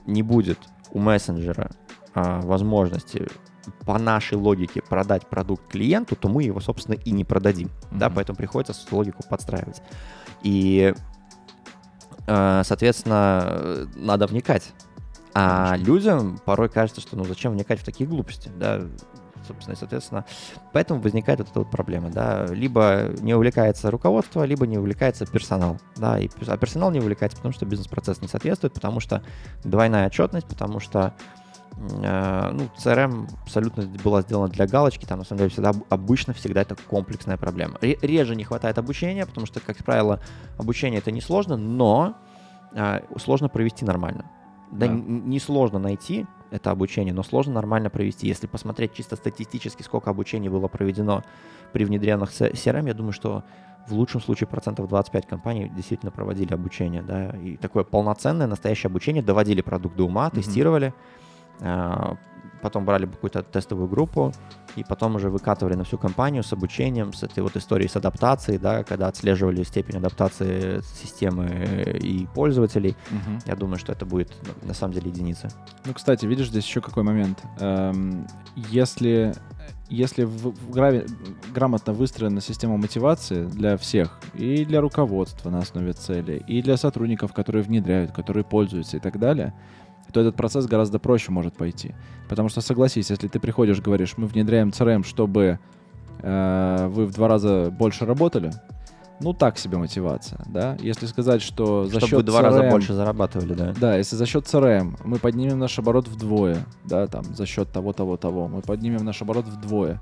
[0.06, 0.58] не будет
[0.92, 1.70] у мессенджера
[2.14, 3.26] а, возможности
[3.84, 7.68] по нашей логике продать продукт клиенту, то мы его, собственно, и не продадим.
[7.68, 7.98] Mm-hmm.
[7.98, 9.82] Да, поэтому приходится логику подстраивать.
[10.42, 10.94] И
[12.28, 14.72] соответственно, надо вникать.
[15.34, 18.82] А людям порой кажется, что ну зачем вникать в такие глупости, да,
[19.46, 20.24] собственно, и, соответственно,
[20.72, 25.78] поэтому возникает вот эта вот проблема, да, либо не увлекается руководство, либо не увлекается персонал,
[25.96, 29.22] да, и, а персонал не увлекается, потому что бизнес-процесс не соответствует, потому что
[29.64, 31.37] двойная отчетность, потому что Э,
[31.78, 36.74] ну, CRM абсолютно была сделана для галочки, там на самом деле всегда обычно всегда это
[36.74, 37.78] комплексная проблема.
[37.80, 40.20] Реже не хватает обучения, потому что, как правило,
[40.56, 42.14] обучение это несложно, но
[42.72, 44.24] э, сложно провести нормально.
[44.72, 44.92] Да, да.
[44.92, 48.26] не сложно найти это обучение, но сложно нормально провести.
[48.26, 51.22] Если посмотреть чисто статистически, сколько обучений было проведено
[51.72, 53.44] при внедренных CRM, я думаю, что
[53.86, 59.22] в лучшем случае процентов 25 компаний действительно проводили обучение, да, и такое полноценное настоящее обучение,
[59.22, 60.34] доводили продукт до ума, mm-hmm.
[60.34, 61.27] тестировали, а,
[62.62, 64.32] потом брали какую-то тестовую группу,
[64.76, 68.58] и потом уже выкатывали на всю компанию с обучением, с этой вот историей с адаптацией,
[68.58, 72.96] да, когда отслеживали степень адаптации системы и пользователей.
[73.10, 73.40] Угу.
[73.46, 75.48] Я думаю, что это будет на самом деле единица.
[75.84, 77.42] Ну, кстати, видишь, здесь еще какой момент.
[77.60, 79.34] Эм, если
[79.90, 81.06] если в, в граве,
[81.54, 87.32] грамотно выстроена система мотивации для всех, и для руководства на основе цели, и для сотрудников,
[87.32, 89.54] которые внедряют, которые пользуются и так далее,
[90.12, 91.94] то этот процесс гораздо проще может пойти.
[92.28, 95.58] Потому что, согласись, если ты приходишь, говоришь, мы внедряем CRM, чтобы
[96.20, 98.52] э, вы в два раза больше работали,
[99.20, 100.76] ну, так себе мотивация, да.
[100.80, 103.74] Если сказать, что за Чтобы счет два CRM, раза больше зарабатывали, да.
[103.78, 107.92] Да, если за счет CRM мы поднимем наш оборот вдвое, да, там, за счет того,
[107.92, 110.00] того, того, мы поднимем наш оборот вдвое,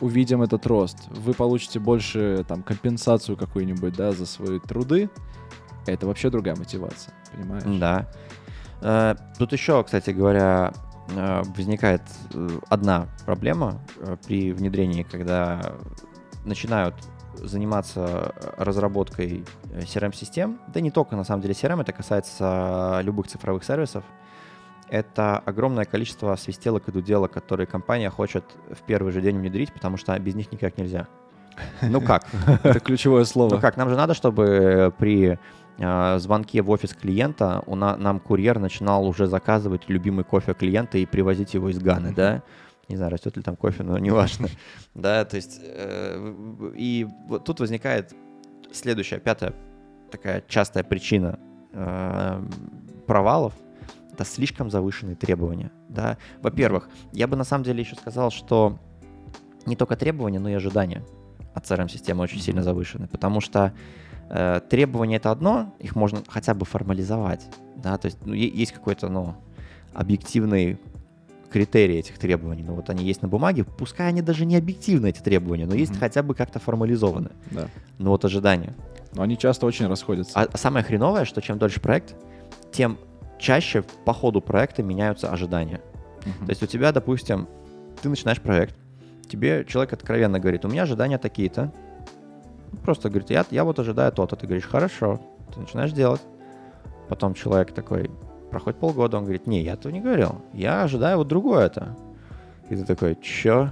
[0.00, 5.10] увидим этот рост, вы получите больше, там, компенсацию какую-нибудь, да, за свои труды,
[5.86, 7.80] это вообще другая мотивация, понимаешь?
[7.80, 8.08] Да.
[8.80, 10.72] Э, тут еще, кстати говоря,
[11.10, 12.02] э, возникает
[12.34, 13.80] э, одна проблема
[14.26, 15.60] при внедрении, когда
[16.44, 16.94] начинают
[17.34, 24.02] заниматься разработкой CRM-систем, да не только на самом деле CRM, это касается любых цифровых сервисов,
[24.90, 29.96] это огромное количество свистелок и дуделок, которые компания хочет в первый же день внедрить, потому
[29.98, 31.06] что без них никак нельзя.
[31.82, 32.26] Ну как?
[32.62, 33.56] Это ключевое слово.
[33.56, 35.38] Ну как, нам же надо, чтобы при
[35.78, 41.06] звонке в офис клиента у на, нам курьер начинал уже заказывать любимый кофе клиента и
[41.06, 42.42] привозить его из Ганы, да?
[42.88, 44.48] Не знаю, растет ли там кофе, но неважно.
[44.94, 48.12] Да, то есть э, и вот тут возникает
[48.72, 49.54] следующая, пятая
[50.10, 51.38] такая частая причина
[51.72, 52.42] э,
[53.06, 53.52] провалов
[54.18, 55.70] это слишком завышенные требования.
[55.88, 56.18] Да?
[56.42, 58.80] Во-первых, я бы на самом деле еще сказал, что
[59.64, 61.04] не только требования, но и ожидания
[61.54, 63.72] от CRM-системы очень сильно завышены, потому что
[64.30, 69.08] э, требования это одно, их можно хотя бы формализовать, да, то есть ну, есть какой-то,
[69.08, 69.34] ну,
[69.94, 70.78] объективный
[71.50, 75.20] критерий этих требований, ну вот они есть на бумаге, пускай они даже не объективны эти
[75.20, 75.98] требования, но есть mm-hmm.
[75.98, 77.30] хотя бы как-то формализованы.
[77.50, 77.68] Да.
[77.98, 78.74] Ну вот ожидания.
[79.14, 80.38] Но они часто очень расходятся.
[80.38, 82.14] А, а самое хреновое, что чем дольше проект,
[82.70, 82.98] тем
[83.38, 85.80] чаще по ходу проекта меняются ожидания.
[86.20, 86.44] Mm-hmm.
[86.44, 87.48] То есть у тебя, допустим,
[88.02, 88.76] ты начинаешь проект,
[89.28, 91.72] тебе человек откровенно говорит, у меня ожидания такие-то.
[92.84, 94.36] Просто говорит, я, я вот ожидаю то-то.
[94.36, 95.20] Ты говоришь, хорошо.
[95.54, 96.20] Ты начинаешь делать.
[97.08, 98.10] Потом человек такой,
[98.50, 100.42] проходит полгода, он говорит, не, я этого не говорил.
[100.52, 101.96] Я ожидаю вот другое-то.
[102.68, 103.70] И ты такой, чё?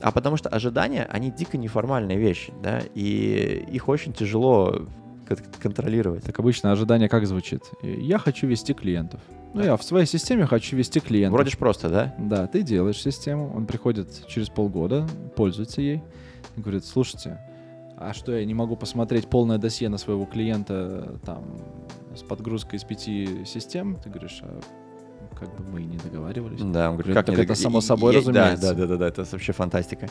[0.00, 4.86] А потому что ожидания, они дико неформальные вещи, да, и их очень тяжело
[5.60, 6.24] контролировать.
[6.24, 7.62] Так обычно ожидание как звучит?
[7.82, 9.20] Я хочу вести клиентов.
[9.54, 11.34] Ну, я в своей системе хочу вести клиентов.
[11.34, 12.14] Вроде ж просто, да?
[12.18, 16.02] Да, ты делаешь систему, он приходит через полгода, пользуется ей,
[16.56, 17.38] и говорит, слушайте,
[18.08, 21.44] а что, я не могу посмотреть полное досье на своего клиента там
[22.14, 23.96] с подгрузкой из пяти систем?
[23.96, 24.60] Ты говоришь, а
[25.38, 26.60] как бы мы и не договаривались.
[26.60, 28.74] Да, он говорит, как так это само собой разумеется.
[28.74, 30.08] Да, да, да, да, это вообще фантастика.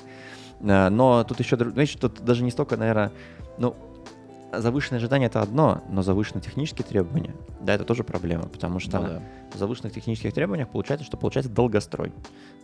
[0.62, 3.12] А, но тут еще, знаешь, тут даже не столько, наверное,
[3.58, 3.75] ну,
[4.53, 9.07] завышенные ожидания это одно, но завышенные технические требования, да, это тоже проблема, потому что ну,
[9.07, 9.23] да.
[9.53, 12.11] в завышенных технических требованиях получается, что получается долгострой.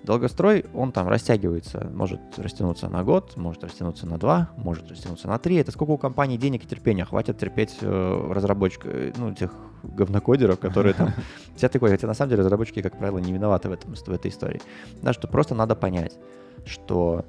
[0.04, 5.38] Долгострой, он там растягивается, может растянуться на год, может растянуться на два, может растянуться на
[5.40, 5.56] три.
[5.56, 10.60] Это сколько у компании денег и терпения хватит терпеть э, разработчика, э, ну, тех говнокодеров,
[10.60, 11.14] которые там...
[11.56, 14.30] Вся такое, хотя на самом деле разработчики, как правило, не виноваты в, этом, в этой
[14.30, 14.62] истории.
[15.02, 16.18] Да, что просто надо понять,
[16.66, 17.26] что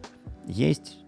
[0.47, 0.99] есть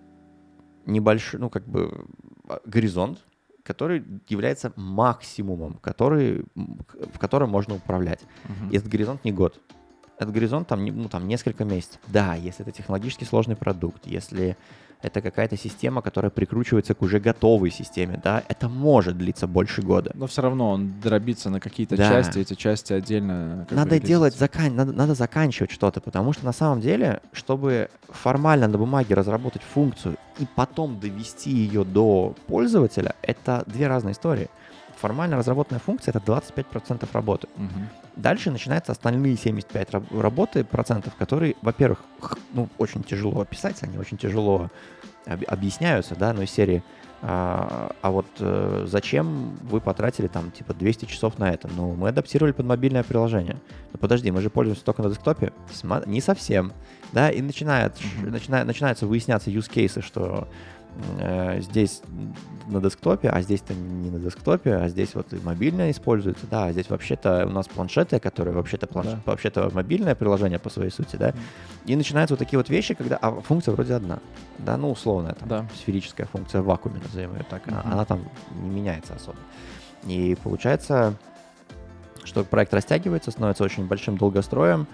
[0.87, 2.07] небольшой, ну, как бы
[2.49, 3.25] а, горизонт,
[3.71, 8.21] который является максимумом, который, в котором можно управлять.
[8.45, 8.73] Uh-huh.
[8.73, 9.61] И этот горизонт не год.
[10.19, 12.01] Этот горизонт там, ну, там несколько месяцев.
[12.09, 14.57] Да, если это технологически сложный продукт, если
[15.03, 20.13] это какая-то система, которая прикручивается к уже готовой системе, да, это может длиться больше года.
[20.15, 22.09] Но все равно он дробится на какие-то да.
[22.09, 23.67] части, эти части отдельно.
[23.71, 24.75] Надо делать, закан...
[24.75, 30.17] надо, надо заканчивать что-то, потому что на самом деле, чтобы формально на бумаге разработать функцию
[30.39, 34.49] и потом довести ее до пользователя, это две разные истории.
[35.01, 37.49] Формально разработанная функция— это 25% работы.
[37.57, 37.81] Угу.
[38.17, 42.05] Дальше начинаются остальные 75 работы, процентов, которые, во-первых,
[42.53, 44.71] ну, очень тяжело описать, они очень тяжело
[45.27, 46.83] об- объясняются, да, но из серии
[47.23, 51.69] а, а вот э, зачем вы потратили там типа 200 часов на это?
[51.69, 53.57] Ну, мы адаптировали под мобильное приложение.
[53.93, 55.53] Ну, подожди, мы же пользуемся только на десктопе?
[55.71, 56.73] Сма- не совсем.
[57.13, 58.31] Да, и начинает, mm-hmm.
[58.31, 60.49] начинает, начинаются выясняться use cases, что
[61.19, 62.03] э, здесь
[62.67, 66.73] на десктопе, а здесь-то не на десктопе, а здесь вот и мобильное используется, да, а
[66.73, 69.09] здесь вообще-то у нас планшеты, которые вообще-то планш...
[69.09, 69.21] да.
[69.27, 71.35] вообще-то мобильное приложение по своей сути, да,
[71.87, 74.21] и начинаются вот такие вот вещи, когда а функция вроде одна,
[74.59, 75.69] да, ну условная там да.
[75.75, 77.81] сферическая функция в вакууме, назовем ее так, uh-huh.
[77.85, 78.21] она там
[78.55, 79.39] не меняется особо.
[80.07, 81.15] И получается,
[82.25, 84.87] что проект растягивается, становится очень большим долгостроем,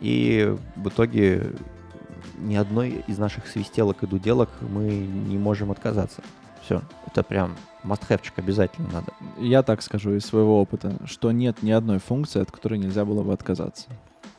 [0.00, 1.52] И в итоге
[2.38, 6.22] ни одной из наших свистелок и дуделок мы не можем отказаться.
[6.62, 9.12] Все, это прям must обязательно надо.
[9.38, 13.22] Я так скажу из своего опыта, что нет ни одной функции, от которой нельзя было
[13.22, 13.86] бы отказаться.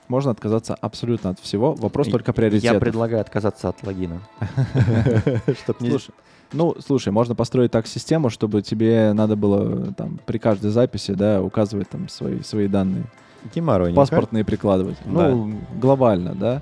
[0.07, 1.73] Можно отказаться абсолютно от всего.
[1.73, 2.75] Вопрос только приоритета.
[2.75, 4.21] Я предлагаю отказаться от логина.
[5.79, 6.13] Слушай,
[6.53, 11.41] ну, слушай, можно построить так систему, чтобы тебе надо было там при каждой записи, да,
[11.41, 13.05] указывать там свои, свои данные.
[13.53, 13.93] Геморрой.
[13.93, 14.97] Паспортные прикладывать.
[15.05, 16.61] Ну, глобально, да.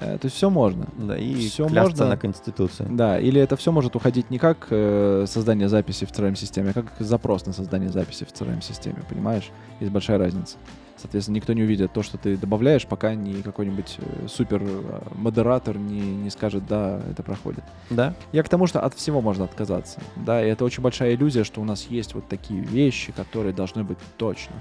[0.00, 0.86] Э, то есть все можно.
[0.96, 2.86] Да, и все можно на Конституции.
[2.88, 6.92] Да, или это все может уходить не как э, создание записи в CRM-системе, а как
[6.98, 9.50] запрос на создание записи в CRM-системе, понимаешь?
[9.80, 10.56] Есть большая разница.
[10.98, 15.78] Соответственно, никто не увидит то, что ты добавляешь, пока не какой-нибудь э, супер э, модератор
[15.78, 17.62] не, не скажет, да, это проходит.
[17.88, 18.14] Да.
[18.32, 20.00] Я к тому, что от всего можно отказаться.
[20.16, 23.84] Да, и это очень большая иллюзия, что у нас есть вот такие вещи, которые должны
[23.84, 24.56] быть точно.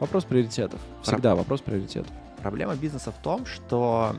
[0.00, 0.80] Вопрос приоритетов.
[1.02, 1.36] Всегда Про...
[1.36, 2.12] вопрос приоритетов.
[2.40, 4.16] Проблема бизнеса в том, что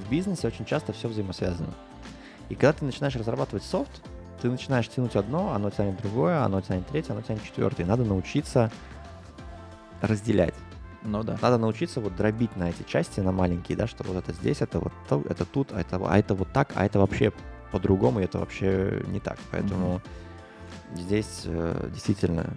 [0.00, 1.74] в бизнесе очень часто все взаимосвязано.
[2.48, 4.02] И когда ты начинаешь разрабатывать софт,
[4.40, 7.84] ты начинаешь тянуть одно, оно тянет другое, оно тянет третье, оно тянет четвертое.
[7.84, 8.70] И надо научиться
[10.00, 10.54] разделять.
[11.04, 11.38] Ну да.
[11.40, 14.78] Надо научиться вот дробить на эти части, на маленькие, да, что вот это здесь, это
[14.78, 17.32] вот то, это тут, а это, а это вот так, а это вообще
[17.70, 19.38] по-другому, и это вообще не так.
[19.50, 20.00] Поэтому
[20.94, 21.00] mm-hmm.
[21.00, 22.56] здесь э, действительно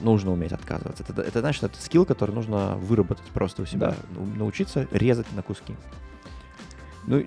[0.00, 1.04] нужно уметь отказываться.
[1.08, 3.94] Это, это, значит, это скилл, который нужно выработать просто у себя.
[4.10, 4.20] Да.
[4.36, 5.74] Научиться резать на куски.
[7.06, 7.22] Ну,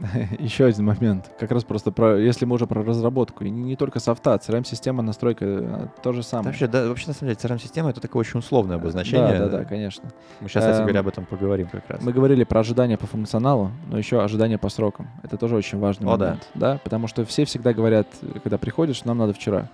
[0.38, 1.30] еще один момент.
[1.38, 3.44] Как раз просто про, если мы уже про разработку.
[3.44, 6.48] И не, не только софта, CRM-система, настройка э, то же самое.
[6.48, 9.38] Вообще, да, вообще, на самом деле, CRM-система это такое очень условное обозначение.
[9.38, 10.08] Да, да, да, конечно.
[10.40, 12.02] Мы сейчас, кстати говоря, эм, об этом поговорим как раз.
[12.02, 15.08] Мы говорили про ожидания по функционалу, но еще ожидания по срокам.
[15.22, 16.48] Это тоже очень важный О, момент.
[16.54, 16.72] Да.
[16.74, 16.80] да.
[16.82, 18.06] Потому что все всегда говорят,
[18.42, 19.68] когда приходишь, нам надо вчера.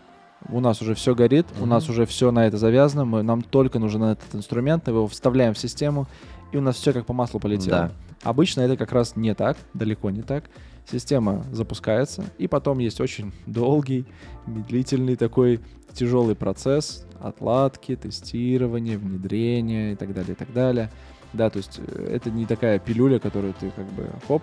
[0.49, 1.63] У нас уже все горит, mm-hmm.
[1.63, 5.07] у нас уже все на это завязано, мы, нам только нужен этот инструмент, мы его
[5.07, 6.07] вставляем в систему,
[6.53, 7.77] и у нас все как по маслу полетело.
[7.89, 7.91] Да.
[8.23, 10.45] Обычно это как раз не так, далеко не так.
[10.91, 14.07] Система запускается, и потом есть очень долгий,
[14.47, 15.61] медлительный такой
[15.93, 20.91] тяжелый процесс отладки, тестирования, внедрения и так далее, и так далее.
[21.33, 24.43] Да, то есть э, это не такая пилюля, которую ты как бы хоп,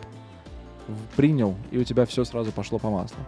[1.15, 3.19] принял, и у тебя все сразу пошло по маслу.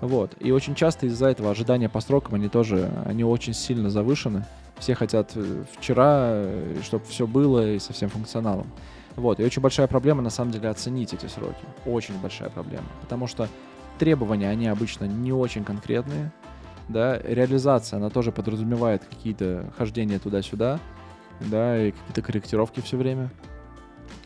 [0.00, 0.32] Вот.
[0.40, 4.44] И очень часто из-за этого ожидания по срокам, они тоже, они очень сильно завышены.
[4.78, 8.66] Все хотят э, вчера, э, чтобы все было и со всем функционалом.
[9.16, 11.64] Вот, и очень большая проблема, на самом деле, оценить эти сроки.
[11.86, 12.86] Очень большая проблема.
[13.00, 13.48] Потому что
[13.98, 16.32] требования, они обычно не очень конкретные,
[16.88, 20.80] да, реализация, она тоже подразумевает какие-то хождения туда-сюда,
[21.40, 23.30] да, и какие-то корректировки все время.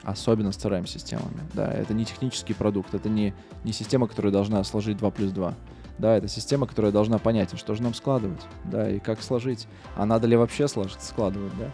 [0.02, 4.96] Особенно с CRM-системами, да, это не технический продукт, это не, не система, которая должна сложить
[4.96, 5.54] 2 плюс 2.
[5.98, 9.66] Да, это система, которая должна понять, а что же нам складывать, да, и как сложить,
[9.96, 11.70] а надо ли вообще сложить, складывать, да.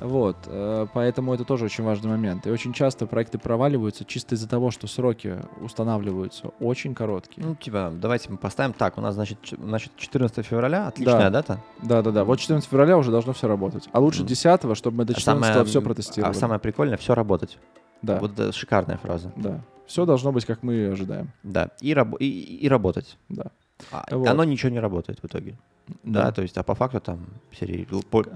[0.00, 2.46] Вот, э, поэтому это тоже очень важный момент.
[2.46, 7.46] И очень часто проекты проваливаются чисто из-за того, что сроки устанавливаются очень короткие.
[7.46, 8.98] Ну, типа, давайте мы поставим так.
[8.98, 11.30] У нас, значит, значит 14 февраля, отличная да.
[11.30, 11.60] дата?
[11.82, 12.24] Да, да, да.
[12.24, 13.88] Вот 14 февраля уже должно все работать.
[13.92, 16.30] А лучше 10 чтобы мы до 14 а самое, все протестировали.
[16.30, 17.58] А самое прикольное, все работать.
[18.02, 18.18] Да.
[18.18, 19.32] Вот это шикарная фраза.
[19.36, 19.60] Да.
[19.86, 21.30] Все должно быть, как мы ожидаем.
[21.42, 21.70] Да.
[21.80, 23.16] И, раб- и, и работать.
[23.28, 23.46] Да.
[23.92, 24.26] А, вот.
[24.26, 25.56] Оно ничего не работает в итоге.
[26.02, 26.24] Да.
[26.24, 27.86] да, то есть, а по факту там серии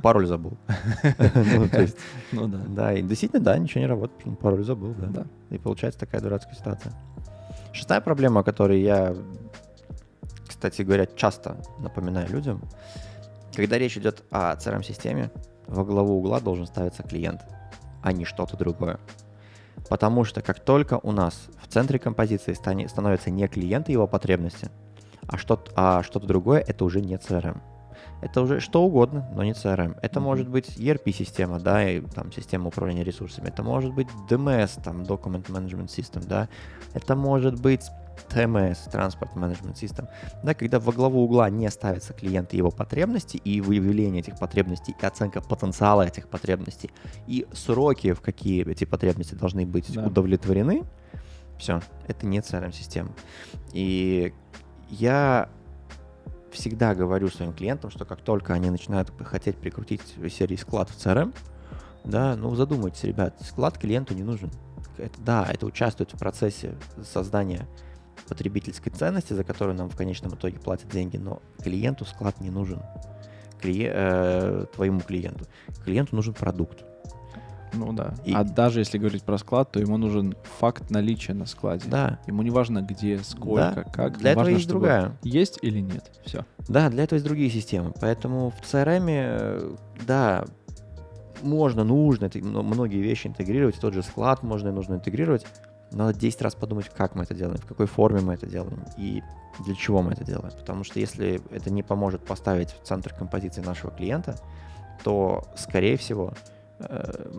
[0.02, 0.56] пароль забыл.
[1.34, 1.68] Ну,
[2.32, 2.58] ну да.
[2.68, 5.26] Да, и действительно, да, ничего не работает, пароль забыл, да.
[5.50, 6.92] И получается такая дурацкая ситуация.
[7.72, 9.16] Шестая проблема, о которой я,
[10.46, 12.62] кстати говоря, часто напоминаю людям,
[13.54, 15.30] когда речь идет о CRM-системе,
[15.66, 17.40] во главу угла должен ставиться клиент,
[18.02, 18.98] а не что-то другое.
[19.88, 24.70] Потому что как только у нас в центре композиции становятся не клиенты его потребности,
[25.30, 27.60] а что-то, а что-то другое это уже не CRM.
[28.20, 29.98] Это уже что угодно, но не CRM.
[30.02, 30.22] Это mm-hmm.
[30.22, 33.48] может быть ERP-система, да, и там система управления ресурсами.
[33.48, 36.48] Это может быть DMS, там Document Management System, да.
[36.92, 37.82] Это может быть
[38.28, 40.08] TMS, Transport Management System,
[40.42, 45.06] да, когда во главу угла не ставятся клиенты его потребности и выявление этих потребностей и
[45.06, 46.90] оценка потенциала этих потребностей
[47.26, 50.06] и сроки, в какие эти потребности должны быть да.
[50.06, 50.84] удовлетворены,
[51.60, 53.12] все, это не CRM-система.
[53.72, 54.32] И
[54.90, 55.48] я
[56.52, 61.34] всегда говорю своим клиентам, что как только они начинают хотеть прикрутить серии склад в CRM,
[62.04, 64.50] да, ну задумайтесь, ребят, склад клиенту не нужен.
[64.98, 66.74] Это, да, это участвует в процессе
[67.04, 67.66] создания
[68.28, 72.82] потребительской ценности, за которую нам в конечном итоге платят деньги, но клиенту склад не нужен.
[73.60, 75.46] Клие, э, твоему клиенту.
[75.84, 76.84] Клиенту нужен продукт.
[77.72, 78.14] Ну да.
[78.24, 78.32] И...
[78.32, 81.88] А даже если говорить про склад, то ему нужен факт наличия на складе.
[81.88, 82.18] Да.
[82.26, 83.84] Ему не важно где, сколько, да.
[83.84, 84.18] как.
[84.18, 85.12] Для этого важно, есть другая.
[85.22, 86.10] Есть или нет.
[86.24, 86.44] Все.
[86.68, 87.92] Да, для этого есть другие системы.
[88.00, 90.44] Поэтому в CRM, э, да,
[91.42, 95.46] можно, нужно многие вещи интегрировать, тот же склад можно и нужно интегрировать.
[95.92, 99.22] Надо 10 раз подумать, как мы это делаем, в какой форме мы это делаем и
[99.64, 100.52] для чего мы это делаем.
[100.56, 104.36] Потому что если это не поможет поставить в центр композиции нашего клиента,
[105.02, 106.34] то, скорее всего,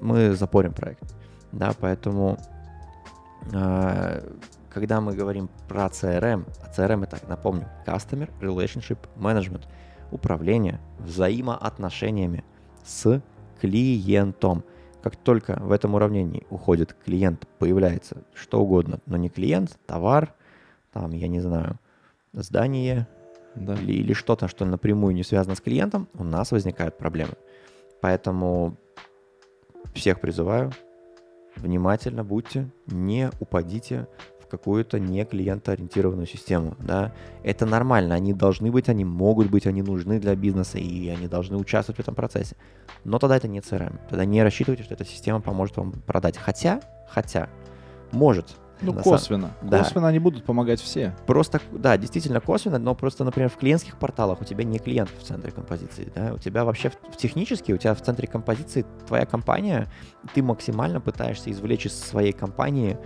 [0.02, 1.16] мы запорим проект.
[1.52, 2.38] Да, поэтому
[3.52, 4.22] э,
[4.70, 9.64] когда мы говорим про CRM, а CRM это, напомню, Customer Relationship Management,
[10.12, 12.44] управление взаимоотношениями
[12.84, 13.22] с
[13.60, 14.64] клиентом.
[15.04, 20.34] Как только в этом уравнении уходит клиент, появляется что угодно, но не клиент, товар,
[20.94, 21.80] там, я не знаю,
[22.34, 23.08] здание
[23.56, 23.74] да.
[23.76, 27.34] или, или что-то, что напрямую не связано с клиентом, у нас возникают проблемы.
[28.00, 28.78] Поэтому
[29.94, 30.72] всех призываю,
[31.56, 34.08] внимательно будьте, не упадите
[34.52, 37.14] какую-то не клиентоориентированную систему, да.
[37.42, 41.56] Это нормально, они должны быть, они могут быть, они нужны для бизнеса, и они должны
[41.56, 42.58] участвовать в этом процессе.
[43.06, 43.98] Но тогда это не CRM.
[44.10, 46.38] Тогда не рассчитывайте, что эта система поможет вам продать.
[46.38, 47.48] Хотя, хотя,
[48.12, 49.52] может ну, косвенно.
[49.60, 49.72] Самом...
[49.72, 50.08] Косвенно да.
[50.08, 51.16] они будут помогать все.
[51.28, 55.24] Просто, да, действительно косвенно, но просто, например, в клиентских порталах у тебя не клиент в
[55.24, 59.26] центре композиции, да, у тебя вообще в, в технически, у тебя в центре композиции твоя
[59.26, 59.88] компания,
[60.34, 62.98] ты максимально пытаешься извлечь из своей компании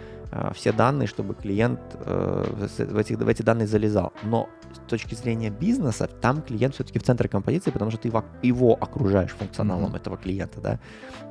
[0.53, 4.13] все данные, чтобы клиент э, в, эти, в эти данные залезал.
[4.23, 8.23] Но с точки зрения бизнеса, там клиент все-таки в центре композиции, потому что ты его,
[8.41, 9.97] его окружаешь функционалом mm-hmm.
[9.97, 10.80] этого клиента, да.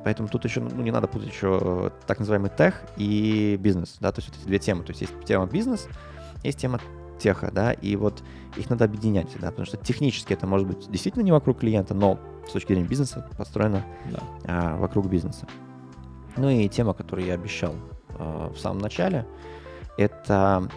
[0.03, 4.11] Поэтому тут еще, ну, не надо путать еще э, так называемый тех и бизнес, да,
[4.11, 4.83] то есть вот эти две темы.
[4.83, 5.87] То есть есть тема бизнес,
[6.43, 6.79] есть тема
[7.19, 8.23] теха, да, и вот
[8.57, 12.19] их надо объединять, да, потому что технически это может быть действительно не вокруг клиента, но
[12.47, 14.19] с точки зрения бизнеса построено да.
[14.45, 15.47] а, вокруг бизнеса.
[16.37, 17.73] Ну и тема, которую я обещал
[18.17, 19.25] а, в самом начале,
[19.97, 20.67] это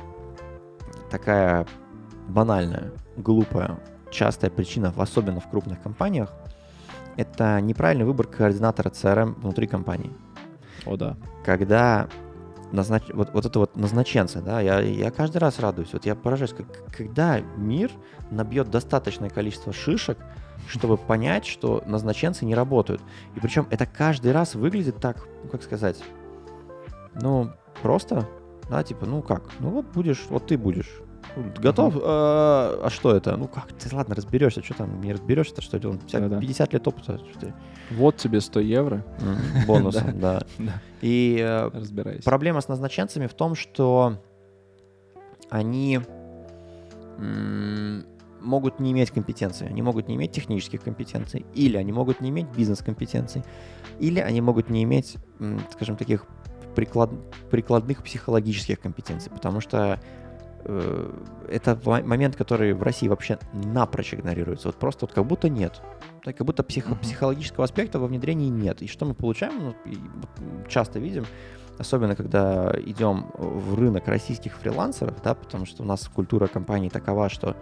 [1.11, 1.67] такая
[2.29, 3.79] банальная, глупая,
[4.11, 6.33] частая причина, особенно в крупных компаниях,
[7.17, 10.13] это неправильный выбор координатора CRM внутри компании.
[10.87, 11.17] О, да.
[11.45, 12.09] Когда
[12.73, 13.03] назнач...
[13.13, 15.93] вот, вот это вот назначенцы, да, я, я каждый раз радуюсь.
[15.93, 17.91] Вот я поражаюсь, как, когда мир
[18.31, 20.19] набьет достаточное количество шишек,
[20.69, 23.01] чтобы понять, что назначенцы не работают.
[23.35, 25.97] И причем это каждый раз выглядит так, ну, как сказать,
[27.21, 27.51] ну,
[27.83, 28.29] просто,
[28.71, 30.91] да, типа, ну как, ну вот будешь, вот ты будешь
[31.59, 31.97] Готов?
[31.97, 32.05] Угу.
[32.05, 33.37] А, а что это?
[33.37, 33.73] Ну как?
[33.73, 34.63] Ты ладно, разберешься.
[34.63, 35.01] Что там?
[35.01, 35.91] Не разберешься, что это?
[35.91, 37.21] 50, 50 лет опыта.
[37.91, 39.05] Вот тебе 100 евро.
[39.67, 40.43] Бонусом, да.
[41.01, 41.71] И э,
[42.25, 44.21] проблема с назначенцами в том, что
[45.51, 46.01] они
[48.41, 52.47] могут не иметь компетенции, они могут не иметь технических компетенций, или они могут не иметь
[52.57, 53.43] бизнес-компетенций,
[53.99, 55.17] или они могут не иметь,
[55.73, 56.27] скажем, таких
[56.79, 57.11] приклад,
[57.51, 59.99] прикладных психологических компетенций, потому что
[60.65, 61.11] Э,
[61.49, 64.69] это момент, который в России вообще напрочь игнорируется.
[64.69, 65.81] Вот просто вот как будто нет.
[66.23, 67.01] Так, как будто психо- uh-huh.
[67.01, 68.83] психологического аспекта во внедрении нет.
[68.83, 69.75] И что мы получаем?
[69.87, 69.95] Ну,
[70.69, 71.25] часто видим,
[71.79, 77.31] особенно когда идем в рынок российских фрилансеров, да, потому что у нас культура компании такова,
[77.31, 77.57] что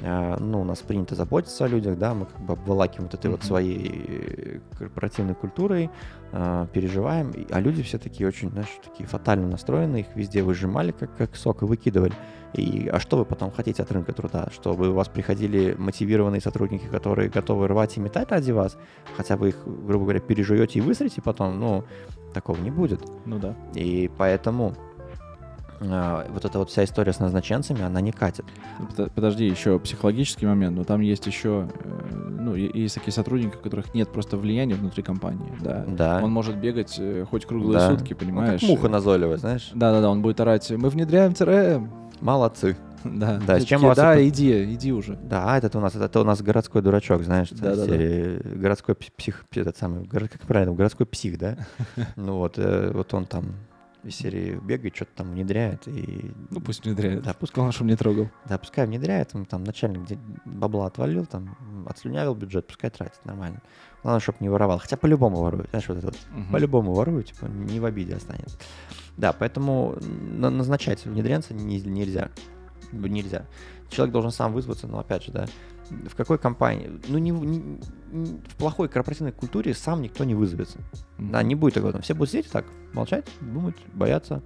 [0.00, 3.30] ну, у нас принято заботиться о людях, да, мы как бы обволакиваем вот этой mm-hmm.
[3.30, 5.90] вот своей корпоративной культурой,
[6.32, 11.16] э, переживаем, а люди все такие очень, знаешь, такие фатально настроены, их везде выжимали как,
[11.16, 12.14] как сок и выкидывали.
[12.54, 14.48] И, а что вы потом хотите от рынка труда?
[14.52, 18.76] Чтобы у вас приходили мотивированные сотрудники, которые готовы рвать и метать ради вас,
[19.16, 21.84] хотя вы их, грубо говоря, пережуете и высрете потом, ну,
[22.32, 23.02] такого не будет.
[23.24, 23.56] Ну да.
[23.74, 24.74] И поэтому
[25.82, 28.44] э, вот эта вот вся история с назначенцами, она не катит.
[29.14, 33.94] Подожди, еще психологический момент, но там есть еще, э, ну, есть такие сотрудники, у которых
[33.94, 35.84] нет просто влияния внутри компании, да.
[35.86, 36.20] Да.
[36.22, 37.90] Он может бегать э, хоть круглые да.
[37.90, 38.62] сутки, понимаешь?
[38.62, 39.70] Ну, как муха назойливая, знаешь?
[39.74, 41.90] Да-да-да, он будет орать, мы внедряем ЦРМ.
[42.20, 42.76] Молодцы.
[43.04, 44.28] Да, да с чем вас Да, это...
[44.28, 45.16] иди, иди уже.
[45.16, 48.50] Да, этот у нас, это у нас городской дурачок, знаешь, да, да, серии, да.
[48.56, 51.56] городской псих, этот самый, как правильно, городской псих, да?
[52.16, 53.46] Ну вот, э, вот он там
[54.04, 55.86] из серии бегает, что-то там внедряет.
[55.86, 56.32] И...
[56.50, 57.22] Ну пусть внедряет.
[57.22, 58.30] Да, пусть главное, чтобы не трогал.
[58.48, 61.56] Да, пускай внедряет, он там начальник где бабла отвалил, там
[61.88, 63.62] отслюнявил бюджет, пускай тратит нормально.
[64.02, 64.78] Главное, чтобы не воровал.
[64.78, 66.16] Хотя по-любому ворует, знаешь, вот это вот.
[66.16, 66.52] Угу.
[66.52, 68.58] По-любому ворует, типа, не в обиде останется.
[69.16, 72.30] Да, поэтому назначать внедренца нельзя.
[72.90, 73.46] Нельзя.
[73.90, 75.46] Человек должен сам вызваться, но опять же, да,
[76.08, 77.58] в какой компании, ну не, не,
[78.10, 80.78] не в плохой корпоративной культуре сам никто не вызовется.
[80.78, 81.30] Mm-hmm.
[81.30, 82.00] Да, не будет такого.
[82.00, 84.42] Все будут сидеть так, молчать, думать, бояться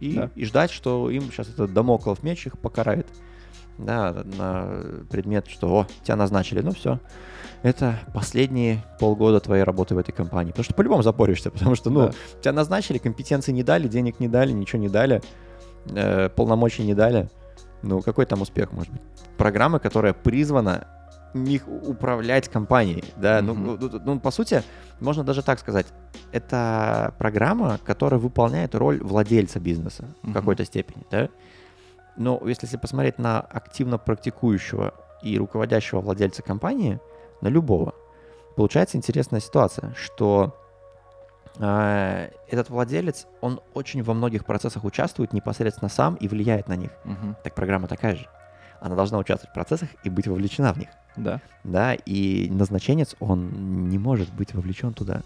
[0.00, 0.30] и, да.
[0.34, 3.06] и ждать, что им сейчас этот домоклов меч их покарает.
[3.76, 7.00] Да, на предмет, что о, тебя назначили, ну все.
[7.62, 10.50] Это последние полгода твоей работы в этой компании.
[10.50, 12.12] Потому что по-любому запоришься, потому что, ну, да.
[12.40, 15.22] тебя назначили, компетенции не дали, денег не дали, ничего не дали,
[15.86, 17.28] э, полномочий не дали.
[17.84, 19.02] Ну, какой там успех может быть?
[19.36, 20.88] Программа, которая призвана
[21.34, 23.42] управлять компанией, да, mm-hmm.
[23.42, 24.62] ну, ну, ну, по сути,
[25.00, 25.86] можно даже так сказать,
[26.30, 30.30] это программа, которая выполняет роль владельца бизнеса mm-hmm.
[30.30, 31.28] в какой-то степени, да,
[32.16, 37.00] но если, если посмотреть на активно практикующего и руководящего владельца компании,
[37.40, 37.94] на любого,
[38.56, 40.56] получается интересная ситуация, что
[41.56, 46.90] этот владелец, он очень во многих процессах участвует непосредственно сам и влияет на них.
[47.04, 47.36] Угу.
[47.44, 48.26] Так программа такая же.
[48.80, 50.88] Она должна участвовать в процессах и быть вовлечена в них.
[51.16, 51.40] Да.
[51.62, 55.22] Да, и назначенец, он не может быть вовлечен туда.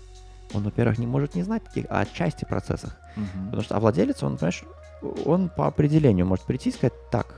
[0.55, 2.97] Он, во-первых, не может не знать о части процессах.
[3.17, 3.45] Угу.
[3.47, 4.65] Потому что, а владелец, он, понимаешь,
[5.25, 7.35] он по определению может прийти и сказать, так,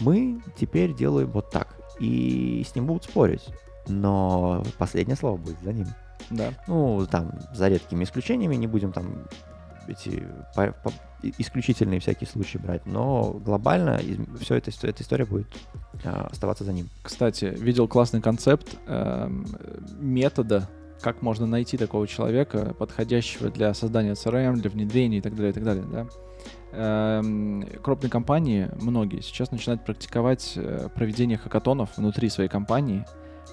[0.00, 1.74] мы теперь делаем вот так.
[1.98, 3.48] И с ним будут спорить.
[3.88, 5.86] Но последнее слово будет за ним.
[6.30, 6.52] Да.
[6.66, 9.24] Ну, там, за редкими исключениями, не будем там
[9.88, 14.00] эти по, по, исключительные всякие случаи брать, но глобально
[14.40, 15.46] все это, эта история будет
[16.04, 16.88] а, оставаться за ним.
[17.02, 19.30] Кстати, видел классный концепт э,
[19.98, 20.68] метода,
[21.00, 25.54] как можно найти такого человека, подходящего для создания CRM, для внедрения и так далее, и
[25.54, 26.06] так далее, да.
[26.72, 33.04] Эм, крупные компании, многие, сейчас начинают практиковать э, проведение хакатонов внутри своей компании.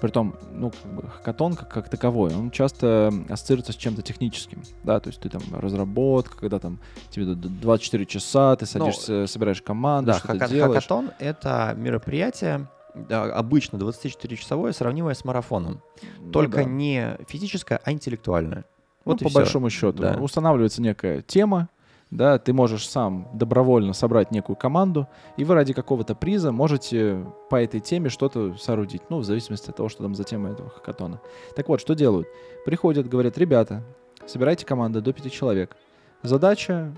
[0.04, 5.00] Притом, ну, как бы, хакатон как, как таковой, он часто ассоциируется с чем-то техническим, да,
[5.00, 6.78] то есть ты там разработка, когда там
[7.08, 10.82] тебе 24 часа, ты ну, садишься, Но, собираешь команду, да, что-то делаешь.
[10.82, 12.68] хакатон— это мероприятие,
[13.08, 15.80] обычно 24-часовое, сравнимое с марафоном.
[16.20, 16.64] Ну, Только да.
[16.64, 18.66] не физическое, а интеллектуальное.
[19.06, 19.38] Вот ну, по все.
[19.38, 20.02] большому счету.
[20.02, 20.18] Да.
[20.20, 21.70] Устанавливается некая тема,
[22.14, 27.56] да, ты можешь сам добровольно собрать некую команду, и вы ради какого-то приза можете по
[27.56, 31.20] этой теме что-то соорудить, ну, в зависимости от того, что там за тема этого хакатона.
[31.56, 32.28] Так вот, что делают?
[32.64, 33.82] Приходят, говорят, ребята,
[34.26, 35.76] собирайте команду до пяти человек.
[36.22, 36.94] Задача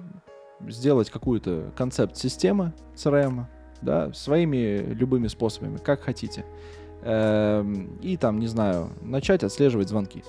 [0.69, 3.47] сделать какую-то концепт системы CRM,
[3.81, 6.45] да, своими любыми способами, как хотите.
[7.03, 10.23] Эм, и там, не знаю, начать отслеживать звонки.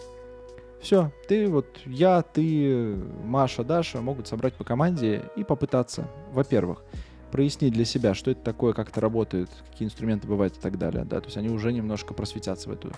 [0.82, 6.84] Все, ты вот, я, ты, Маша, Даша могут собрать по команде и попытаться, во-первых,
[7.32, 11.03] прояснить для себя, что это такое, как это работает, какие инструменты бывают и так далее,
[11.03, 12.91] да, то есть они уже немножко просветятся в эту,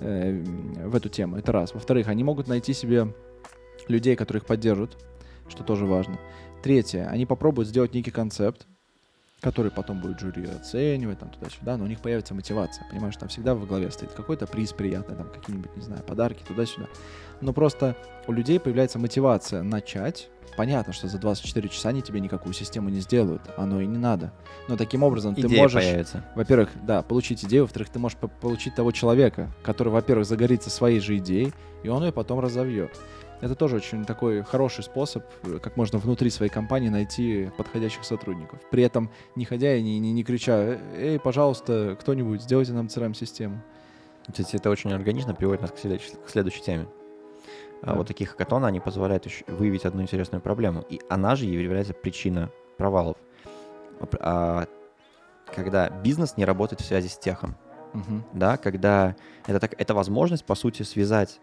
[0.00, 0.42] э,
[0.86, 1.74] в эту тему, это раз.
[1.74, 3.14] Во-вторых, они могут найти себе
[3.88, 4.96] людей, которые их поддержат,
[5.48, 6.18] что тоже важно.
[6.62, 8.66] Третье, они попробуют сделать некий концепт,
[9.40, 13.54] который потом будет жюри оценивать, там туда-сюда, но у них появится мотивация, понимаешь, там всегда
[13.54, 16.88] в главе стоит какой-то приз приятный, там какие-нибудь, не знаю, подарки туда-сюда.
[17.40, 20.28] Но просто у людей появляется мотивация начать.
[20.56, 24.32] Понятно, что за 24 часа они тебе никакую систему не сделают, оно и не надо.
[24.66, 26.24] Но таким образом Идея ты можешь, появится.
[26.34, 31.16] во-первых, да, получить идею, во-вторых, ты можешь получить того человека, который, во-первых, загорится своей же
[31.18, 31.52] идеей,
[31.84, 32.90] и он ее потом разовьет.
[33.40, 38.60] Это тоже очень такой хороший способ, э, как можно внутри своей компании найти подходящих сотрудников.
[38.70, 43.62] При этом не ходя и не, не, не крича, эй, пожалуйста, кто-нибудь, сделайте нам CRM-систему.
[44.28, 46.86] Кстати, это очень органично приводит нас к следующей, к следующей теме.
[47.82, 47.92] Да.
[47.92, 50.84] А вот такие хакатоны, они позволяют выявить одну интересную проблему.
[50.90, 53.16] И она же является причиной провалов.
[54.20, 54.66] А,
[55.54, 57.56] когда бизнес не работает в связи с техом.
[57.94, 58.22] Угу.
[58.34, 59.16] Да, когда
[59.46, 61.40] это, так, это возможность, по сути, связать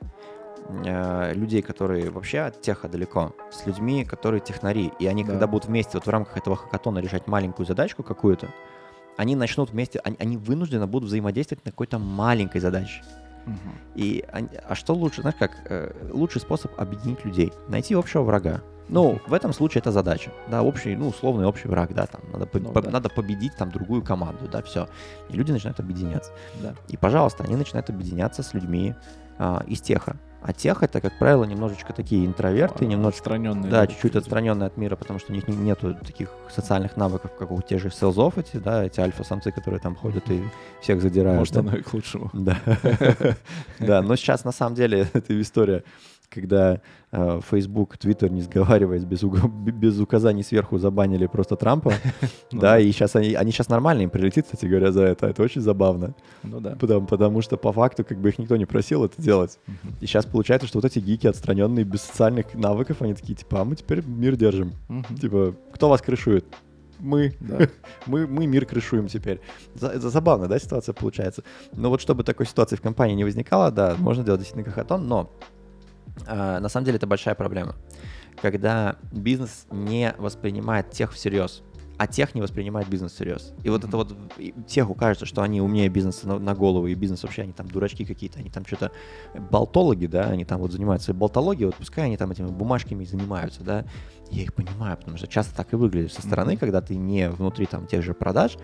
[0.70, 4.92] э, людей, которые вообще от теха далеко, с людьми, которые технари.
[5.00, 5.32] И они, да.
[5.32, 8.50] когда будут вместе вот в рамках этого хакатона решать маленькую задачку какую-то,
[9.18, 13.04] они начнут вместе, они, они вынуждены будут взаимодействовать на какой-то маленькой задаче.
[13.46, 13.56] Угу.
[13.96, 14.26] И,
[14.68, 18.62] а что лучше, знаешь как, э, лучший способ объединить людей, найти общего врага.
[18.88, 22.48] Ну, в этом случае это задача, да, общий, ну, условный общий враг, да, там, надо,
[22.54, 22.92] ну, по, да.
[22.92, 24.88] надо победить там другую команду, да, все.
[25.30, 26.32] И люди начинают объединяться.
[26.62, 26.76] Да.
[26.88, 28.94] И, пожалуйста, они начинают объединяться с людьми
[29.40, 30.18] а, из теха.
[30.48, 33.72] А тех это, как правило, немножечко такие интроверты, а, немножко отстраненные.
[33.72, 37.60] Да, чуть-чуть отстраненные от мира, потому что у них нету таких социальных навыков, как у
[37.64, 40.44] тех же селзов эти, да, эти альфа-самцы, которые там ходят и
[40.82, 41.40] всех задирают.
[41.40, 42.30] Может, оно и к лучшему.
[42.34, 42.60] Да.
[43.80, 45.84] Да, но сейчас на самом деле эта история
[46.30, 51.94] когда э, Facebook, Twitter, не сговариваясь, без, без указаний сверху забанили просто Трампа,
[52.52, 55.44] ну да, и сейчас они, они сейчас нормально им прилетит, кстати говоря, за это, это
[55.44, 56.16] очень забавно.
[56.44, 56.76] Ну да.
[56.76, 59.60] Потому, потому что по факту как бы их никто не просил это делать.
[60.02, 63.66] И сейчас получается, что вот эти гики, отстраненные, без социальных навыков, они такие, типа, а
[63.66, 64.74] мы теперь мир держим.
[65.20, 66.46] Типа, кто вас крышует?
[67.00, 67.68] мы, да.
[68.06, 69.40] мы, мы мир крышуем теперь.
[69.76, 71.44] За, за, забавно, да, ситуация получается.
[71.74, 75.32] Но вот чтобы такой ситуации в компании не возникало, да, можно делать действительно хакатон, но
[76.26, 77.76] на самом деле это большая проблема.
[78.42, 81.64] Когда бизнес не воспринимает тех всерьез,
[81.98, 83.54] а тех не воспринимает бизнес всерьез.
[83.64, 84.16] И вот это вот
[84.68, 88.06] теху кажется, что они умнее бизнеса на, на голову, и бизнес вообще, они там дурачки
[88.06, 88.92] какие-то, они там что-то
[89.34, 93.86] болтологи, да, они там вот занимаются болтологией, вот пускай они там этими бумажками занимаются, да.
[94.30, 96.58] Я их понимаю, потому что часто так и выглядит со стороны, mm-hmm.
[96.58, 98.58] когда ты не внутри там тех же продаж,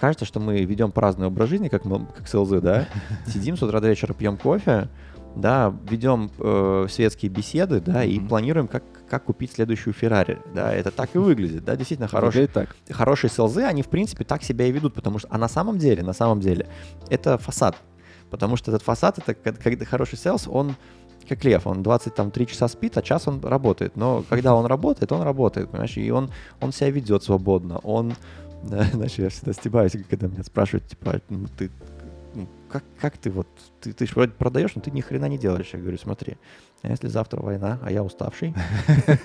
[0.00, 2.88] кажется, что мы ведем праздный образ жизни, как, мы, как СЛЗ, да,
[3.26, 4.88] сидим с утра до вечера, пьем кофе,
[5.36, 8.10] да, ведем э, светские беседы, да, mm-hmm.
[8.10, 12.48] и планируем, как, как купить следующую Феррари, да, это так и выглядит, да, действительно хорошие,
[12.48, 12.74] так.
[12.90, 16.02] хорошие селзы, они, в принципе, так себя и ведут, потому что, а на самом деле,
[16.02, 16.66] на самом деле,
[17.08, 17.76] это фасад,
[18.30, 20.74] потому что этот фасад, это когда хороший селс, он
[21.28, 25.22] как лев, он 23 часа спит, а час он работает, но когда он работает, он
[25.22, 28.14] работает, понимаешь, и он, он себя ведет свободно, он,
[28.64, 31.70] да, знаешь, я всегда стебаюсь, когда меня спрашивают, типа, ну, ты
[32.68, 33.48] как, как ты вот,
[33.80, 35.70] ты, ты же вроде продаешь, но ты ни хрена не делаешь.
[35.72, 36.36] Я говорю, смотри,
[36.82, 38.54] а если завтра война, а я уставший,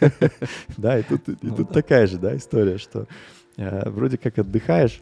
[0.78, 3.08] да, и тут ну такая же, да, история, что
[3.58, 5.02] э, вроде как отдыхаешь,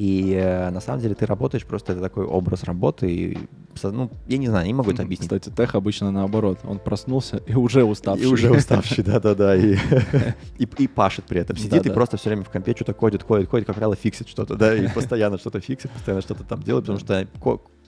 [0.00, 3.38] и э, на самом деле ты работаешь, просто это такой образ работы, и
[3.82, 5.28] ну, я не знаю, не могу это объяснить.
[5.28, 6.60] Кстати, тех обычно наоборот.
[6.64, 8.24] Он проснулся и уже уставший.
[8.24, 9.54] И уже уставший, да-да-да.
[9.56, 9.76] И,
[10.58, 11.58] и, и пашет при этом.
[11.58, 14.26] Сидит да, и просто все время в компе что-то ходит, ходит, ходит, как правило, фиксит
[14.26, 17.28] что-то, да, и постоянно что-то фиксит, постоянно что-то там делает, потому что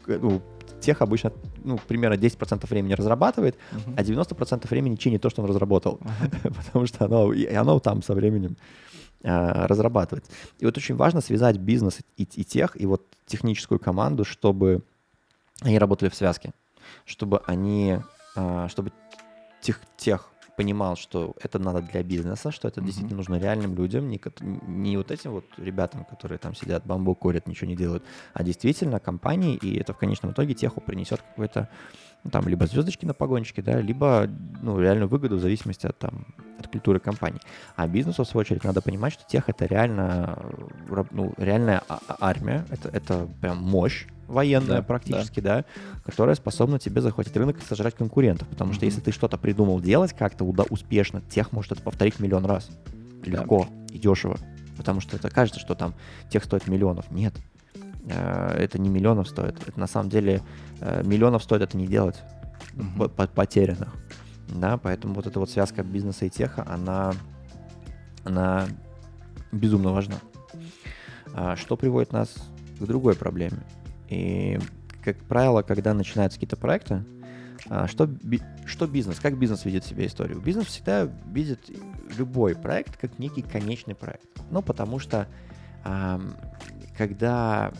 [0.07, 0.43] ну,
[0.81, 1.33] тех обычно
[1.65, 3.95] ну, примерно 10% времени разрабатывает, uh-huh.
[3.97, 5.99] а 90% времени чинит то, что он разработал.
[6.03, 6.55] Uh-huh.
[6.67, 8.59] Потому что оно, и оно там со временем
[9.25, 10.25] а, разрабатывает.
[10.59, 14.83] И вот очень важно связать бизнес и, и тех, и вот техническую команду, чтобы
[15.61, 16.53] они работали в связке,
[17.05, 17.99] чтобы они,
[18.37, 18.93] а, чтобы
[19.61, 22.85] тех, тех понимал, что это надо для бизнеса, что это mm-hmm.
[22.85, 27.47] действительно нужно реальным людям, не, не вот этим вот ребятам, которые там сидят, бамбук курят,
[27.47, 28.05] ничего не делают,
[28.35, 31.68] а действительно компании, и это в конечном итоге теху принесет какой-то
[32.25, 34.29] ну, там либо звездочки на погончике, да, либо
[34.62, 36.27] ну, реальную выгоду в зависимости от, там,
[36.59, 37.41] от культуры компании.
[37.75, 40.39] А бизнесу, в свою очередь, надо понимать, что тех это реально,
[41.11, 45.59] ну, реальная а, а, армия, это, это прям мощь военная да, практически, да.
[45.59, 45.64] да,
[46.05, 48.49] которая способна тебе захватить рынок и сожрать конкурентов.
[48.49, 48.77] Потому mm-hmm.
[48.77, 52.70] что если ты что-то придумал делать как-то успешно, тех может это повторить миллион раз.
[53.25, 53.95] Легко да.
[53.95, 54.39] и дешево.
[54.77, 55.95] Потому что это кажется, что там
[56.31, 57.11] тех стоит миллионов.
[57.11, 57.35] Нет.
[58.09, 59.57] Э, это не миллионов стоит.
[59.66, 60.42] Это на самом деле
[60.80, 62.22] э, миллионов стоит это не делать
[62.74, 63.28] mm-hmm.
[63.34, 63.94] потерянных.
[64.48, 67.12] Да, поэтому вот эта вот связка бизнеса и теха, она,
[68.24, 68.66] она
[69.50, 70.16] безумно важна.
[71.32, 72.34] А что приводит нас
[72.78, 73.62] к другой проблеме.
[74.09, 74.59] И,
[75.03, 77.03] как правило, когда начинаются какие-то проекты,
[77.70, 78.11] а, что,
[78.66, 80.40] что бизнес, как бизнес видит себе историю?
[80.40, 81.61] Бизнес всегда видит
[82.18, 84.28] любой проект как некий конечный проект.
[84.50, 85.28] Ну, потому что
[86.96, 87.72] когда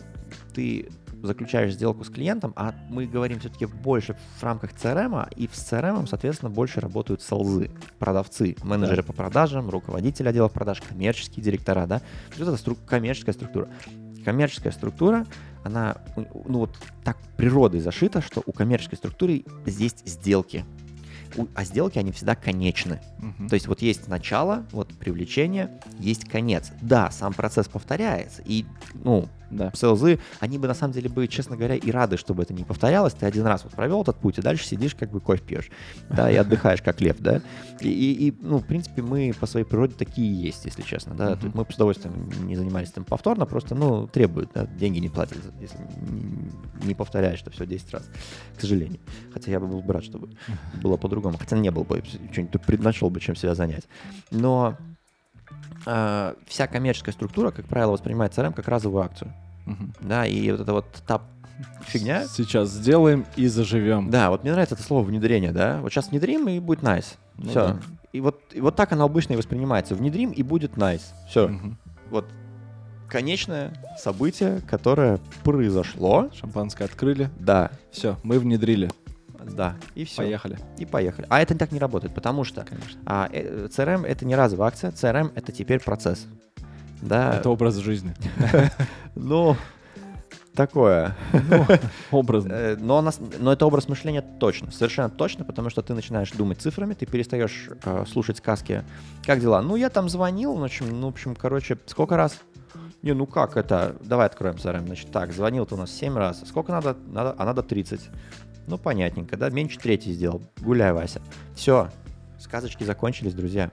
[0.53, 0.89] ты
[1.21, 6.05] заключаешь сделку с клиентом, а мы говорим все-таки больше в рамках CRM, и в CRM,
[6.07, 9.07] соответственно, больше работают солзы, продавцы, менеджеры да.
[9.07, 12.01] по продажам, руководители отделов продаж, коммерческие директора, да.
[12.37, 13.69] Вот это стру- коммерческая структура.
[14.25, 15.25] Коммерческая структура,
[15.63, 20.65] она, ну вот так природой зашита, что у коммерческой структуры здесь сделки
[21.55, 23.01] а сделки, они всегда конечны.
[23.19, 23.49] Угу.
[23.49, 26.71] То есть вот есть начало, вот привлечение, есть конец.
[26.81, 29.71] Да, сам процесс повторяется, и, ну, да.
[29.73, 33.13] селзы, они бы на самом деле бы, честно говоря, и рады, чтобы это не повторялось.
[33.13, 35.69] Ты один раз вот провел этот путь, и дальше сидишь, как бы кофе пьешь,
[36.09, 37.41] да, и отдыхаешь, как лев, да.
[37.79, 41.31] И, и, и, ну, в принципе, мы по своей природе такие есть, если честно, да.
[41.33, 41.51] Uh-huh.
[41.53, 45.77] Мы с удовольствием не занимались этим повторно, просто, ну, требуют, да, деньги не платят, если
[46.83, 48.09] не, повторяешь это все 10 раз,
[48.55, 48.99] к сожалению.
[49.33, 50.29] Хотя я бы был бы рад, чтобы
[50.81, 51.37] было по-другому.
[51.37, 53.87] Хотя не был бы, что-нибудь нашел бы, чем себя занять.
[54.31, 54.77] Но
[55.85, 59.33] э, вся коммерческая структура, как правило, воспринимает CRM как разовую акцию.
[59.65, 59.85] Угу.
[60.01, 61.21] Да, и вот это вот та
[61.85, 62.25] фигня.
[62.27, 64.09] Сейчас сделаем и заживем.
[64.09, 65.79] Да, вот мне нравится это слово внедрение, да.
[65.81, 67.15] Вот сейчас внедрим и будет nice.
[67.37, 67.67] Ну, Все.
[67.67, 67.79] Да.
[68.11, 69.95] И вот, и вот так оно обычно и воспринимается.
[69.95, 71.03] Внедрим и будет nice.
[71.27, 71.45] Все.
[71.45, 71.75] Угу.
[72.11, 72.25] Вот
[73.07, 76.29] конечное событие, которое произошло.
[76.33, 77.29] Шампанское открыли.
[77.39, 77.71] Да.
[77.91, 78.89] Все, мы внедрили.
[79.51, 80.17] Да, и все.
[80.17, 80.57] Поехали.
[80.77, 81.27] И поехали.
[81.29, 82.65] А это так не работает, потому что
[83.05, 86.27] а, э, CRM это не разовая акция, CRM это теперь процесс.
[87.01, 87.35] Да.
[87.35, 88.13] Это образ жизни.
[89.15, 89.55] Ну,
[90.55, 91.15] такое.
[91.31, 91.67] Ну,
[92.11, 92.45] образ.
[92.47, 93.07] Э, но,
[93.39, 97.69] но это образ мышления точно, совершенно точно, потому что ты начинаешь думать цифрами, ты перестаешь
[97.85, 98.83] э, слушать сказки.
[99.23, 99.61] Как дела?
[99.61, 102.39] Ну, я там звонил, в общем, ну, в общем, короче, сколько раз?
[103.03, 103.95] Не, ну как это?
[104.01, 104.85] Давай откроем CRM.
[104.85, 106.41] Значит, так, звонил ты у нас 7 раз.
[106.47, 106.95] Сколько надо?
[107.07, 107.35] надо?
[107.37, 107.99] А надо 30.
[108.67, 109.49] Ну, понятненько, да?
[109.49, 110.41] Меньше третий сделал.
[110.61, 111.21] Гуляй, Вася.
[111.55, 111.89] Все,
[112.39, 113.71] сказочки закончились, друзья.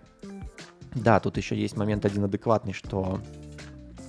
[0.95, 3.21] Да, тут еще есть момент один адекватный, что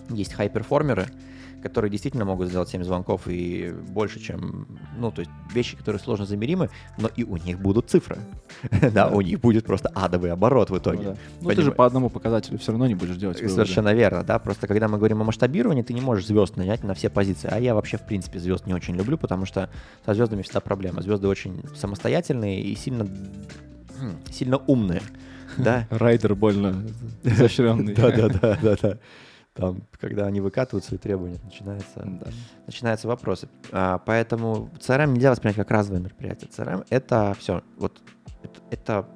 [0.10, 1.08] есть хай-перформеры,
[1.62, 6.26] которые действительно могут сделать 7 звонков и больше, чем, ну, то есть вещи, которые сложно
[6.26, 8.18] замеримы, но и у них будут цифры.
[8.94, 11.16] да, у них будет просто адовый оборот в итоге.
[11.42, 14.68] Ну, ты же по одному показателю все равно не будешь делать Совершенно верно, да, просто
[14.68, 17.76] когда мы говорим о масштабировании, ты не можешь звезд нанять на все позиции, а я
[17.76, 19.70] вообще, в принципе, звезд не очень люблю, потому что
[20.06, 21.02] со звездами всегда проблема.
[21.02, 23.08] Звезды очень самостоятельные и сильно,
[24.32, 25.02] сильно умные.
[25.58, 25.86] Да.
[25.90, 26.82] Райдер больно
[27.24, 27.94] изощренный.
[27.94, 28.98] Да, да, да, да, да.
[29.54, 32.28] Там, когда они выкатывают свои требования, начинается, да.
[32.66, 33.50] начинаются вопросы.
[33.72, 36.50] А, поэтому CRM нельзя воспринять как разовое мероприятие.
[36.50, 37.62] CRM— это все.
[37.78, 38.02] Вот
[38.44, 39.10] это, это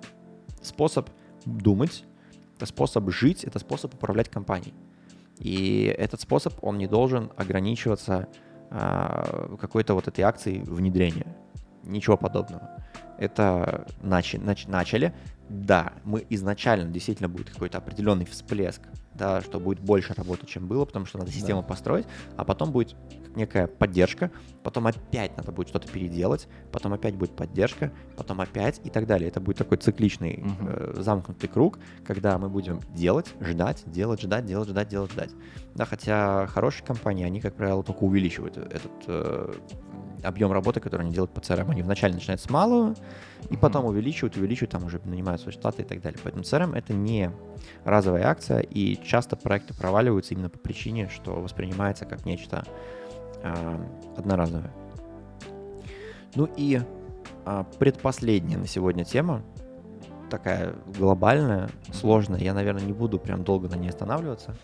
[0.62, 1.10] способ
[1.46, 2.04] думать,
[2.58, 4.74] это способ жить, это способ управлять компанией.
[5.40, 8.28] И этот способ, он не должен ограничиваться
[8.70, 11.36] а, какой-то вот этой акцией внедрения.
[11.84, 12.84] Ничего подобного.
[13.18, 15.14] Это начали, нач, начали.
[15.50, 18.82] Да, мы изначально действительно будет какой-то определенный всплеск
[19.16, 21.68] да, что будет больше работы, чем было, потому что надо систему да.
[21.68, 22.96] построить, а потом будет
[23.36, 24.32] некая поддержка,
[24.64, 29.30] потом опять надо будет что-то переделать, потом опять будет поддержка, потом опять и так далее.
[29.30, 30.70] Это будет такой цикличный угу.
[30.70, 35.32] э, замкнутый круг, когда мы будем делать, ждать, делать, ждать, делать, ждать, делать, ждать.
[35.74, 39.54] Да, хотя хорошие компании, они, как правило, только увеличивают этот э,
[40.26, 41.72] объем работы, который они делают по CRM.
[41.72, 42.96] Они вначале начинают с малого,
[43.50, 46.20] и потом увеличивают, увеличивают, там уже нанимают свои штаты и так далее.
[46.24, 47.32] Поэтому CRM— это не
[47.84, 52.66] разовая акция, и часто проекты проваливаются именно по причине, что воспринимается как нечто
[53.44, 53.78] э,
[54.18, 54.72] одноразовое.
[56.36, 56.82] Ну и
[57.46, 59.42] э, предпоследняя на сегодня тема,
[60.30, 64.56] такая глобальная, сложная, я, наверное, не буду прям долго на ней останавливаться.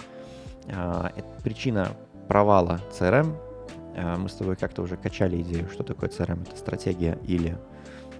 [0.67, 1.89] Э, это причина
[2.27, 3.35] провала CRM
[3.95, 6.43] мы с тобой как-то уже качали идею, что такое CRM.
[6.47, 7.57] Это стратегия или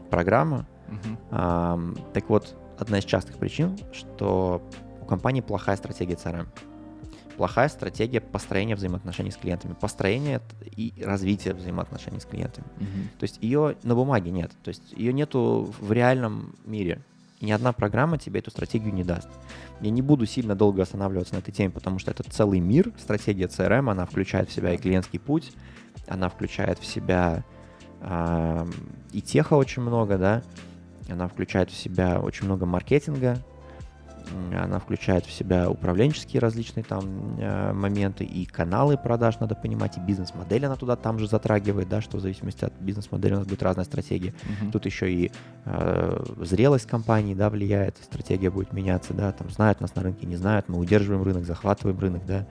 [0.10, 0.68] программа.
[0.90, 2.12] Uh-huh.
[2.14, 4.62] Так вот, одна из частых причин, что
[5.02, 6.48] у компании плохая стратегия CRM.
[7.38, 10.42] Плохая стратегия построения взаимоотношений с клиентами, построения
[10.76, 12.68] и развития взаимоотношений с клиентами.
[12.78, 13.20] Uh-huh.
[13.20, 17.02] То есть ее на бумаге нет, то есть ее нету в реальном мире.
[17.42, 19.30] Ни одна программа тебе эту стратегию не даст.
[19.82, 22.92] Я не буду сильно долго останавливаться на этой теме, потому что это целый мир.
[23.00, 25.52] Стратегия CRM, она включает в себя и клиентский путь,
[26.08, 27.44] она включает в себя
[28.02, 28.66] э,
[29.12, 30.44] и теха очень много, да,
[31.10, 33.38] она включает в себя очень много маркетинга,
[34.54, 40.02] она включает в себя управленческие различные там э, моменты и каналы продаж, надо понимать, и
[40.02, 43.64] бизнес-модель она туда там же затрагивает, да, что в зависимости от бизнес-модели у нас будет
[43.64, 44.30] разная стратегия.
[44.30, 44.72] Uh-huh.
[44.72, 45.32] Тут еще и
[45.66, 50.36] э, зрелость компании, да, влияет, стратегия будет меняться, да, там знают нас на рынке, не
[50.36, 52.48] знают, мы удерживаем рынок, захватываем рынок, да,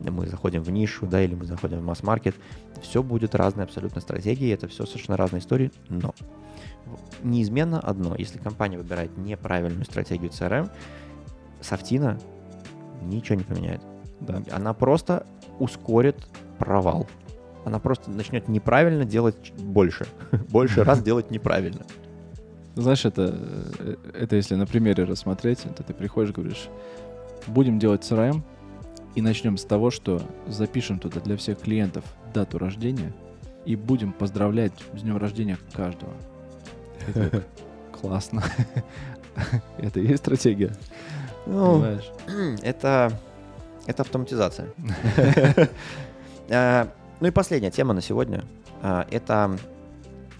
[0.00, 2.34] мы заходим в нишу, да, или мы заходим в масс-маркет.
[2.82, 6.14] Все будет разные абсолютно стратегии, это все совершенно разные истории, но
[7.22, 10.70] неизменно одно, если компания выбирает неправильную стратегию CRM,
[11.62, 12.18] софтина
[13.02, 13.80] ничего не поменяет.
[14.20, 14.42] Да.
[14.50, 15.26] Она просто
[15.58, 16.16] ускорит
[16.58, 17.06] провал.
[17.64, 20.06] Она просто начнет неправильно делать больше.
[20.50, 21.84] больше раз делать неправильно.
[22.74, 23.38] Знаешь, это,
[23.78, 26.68] э, это если на примере рассмотреть, то ты приходишь, говоришь,
[27.46, 28.42] будем делать CRM,
[29.14, 33.12] и начнем с того, что запишем туда для всех клиентов дату рождения
[33.64, 36.12] и будем поздравлять с днем рождения каждого.
[38.00, 38.42] Классно.
[39.78, 40.74] Это и есть стратегия.
[41.46, 41.84] Ну,
[42.62, 43.12] это,
[43.86, 44.68] это автоматизация.
[46.48, 46.88] Э,
[47.20, 48.44] ну и последняя тема на сегодня.
[48.82, 49.56] Э, это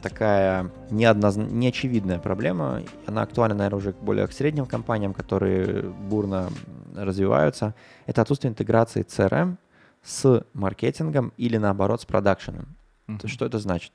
[0.02, 1.36] такая неодноз...
[1.36, 2.82] неочевидная проблема.
[3.06, 6.50] Она актуальна, наверное, уже более к средним компаниям, которые бурно
[6.94, 7.74] развиваются.
[8.06, 9.56] Это отсутствие интеграции CRM
[10.02, 12.76] с маркетингом или наоборот с продакшеном.
[13.06, 13.28] Mm-hmm.
[13.28, 13.92] Что это значит?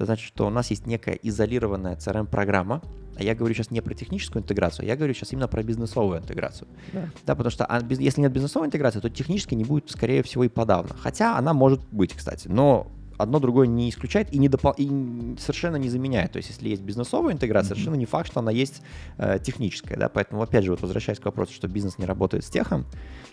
[0.00, 2.80] Это значит, что у нас есть некая изолированная CRM-программа,
[3.18, 6.68] а я говорю сейчас не про техническую интеграцию, я говорю сейчас именно про бизнесовую интеграцию.
[6.94, 10.44] Да, да потому что а, если нет бизнесовой интеграции, то технически не будет, скорее всего,
[10.44, 10.96] и подавно.
[10.98, 12.90] Хотя она может быть, кстати, но
[13.22, 16.32] одно другое не исключает и, не допол- и совершенно не заменяет.
[16.32, 17.74] То есть, если есть бизнесовая интеграция, mm-hmm.
[17.74, 18.82] совершенно не факт, что она есть
[19.18, 19.98] э, техническая.
[19.98, 20.08] Да?
[20.08, 22.86] Поэтому, опять же, вот возвращаясь к вопросу, что бизнес не работает с техом,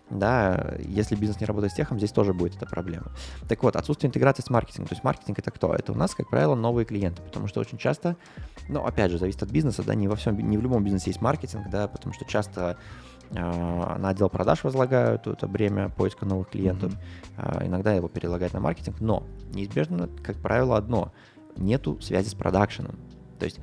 [0.10, 3.12] да, если бизнес не работает с техом, здесь тоже будет эта проблема.
[3.48, 4.88] Так вот, отсутствие интеграции с маркетингом.
[4.88, 5.74] То есть маркетинг это кто?
[5.74, 8.16] Это у нас, как правило, новые клиенты, потому что очень часто,
[8.70, 11.22] ну, опять же, зависит от бизнеса, да, не во всем, не в любом бизнесе есть
[11.22, 12.78] маркетинг, да, потому что часто
[13.32, 17.64] на отдел продаж возлагают это бремя поиска новых клиентов, mm-hmm.
[17.64, 19.24] э, иногда его перелагают на маркетинг, но
[19.54, 21.12] неизбежно, как правило, одно—
[21.58, 22.96] нету связи с продакшеном.
[23.40, 23.60] То есть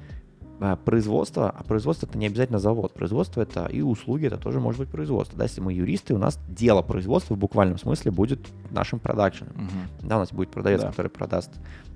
[0.61, 4.81] а, производство, а производство это не обязательно завод, производство это и услуги, это тоже может
[4.81, 5.37] быть производство.
[5.37, 8.41] Да, если мы юристы, у нас дело производства в буквальном смысле будет
[8.71, 9.55] нашим продакшеном.
[9.55, 10.09] Угу.
[10.09, 10.91] Да, у нас будет продавец, да.
[10.91, 11.51] который продаст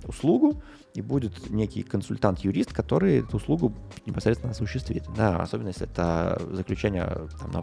[0.07, 0.63] услугу,
[0.99, 3.75] и будет некий консультант-юрист, который эту услугу
[4.07, 5.05] непосредственно осуществит.
[5.17, 7.63] Да, особенно если это заключение там, на,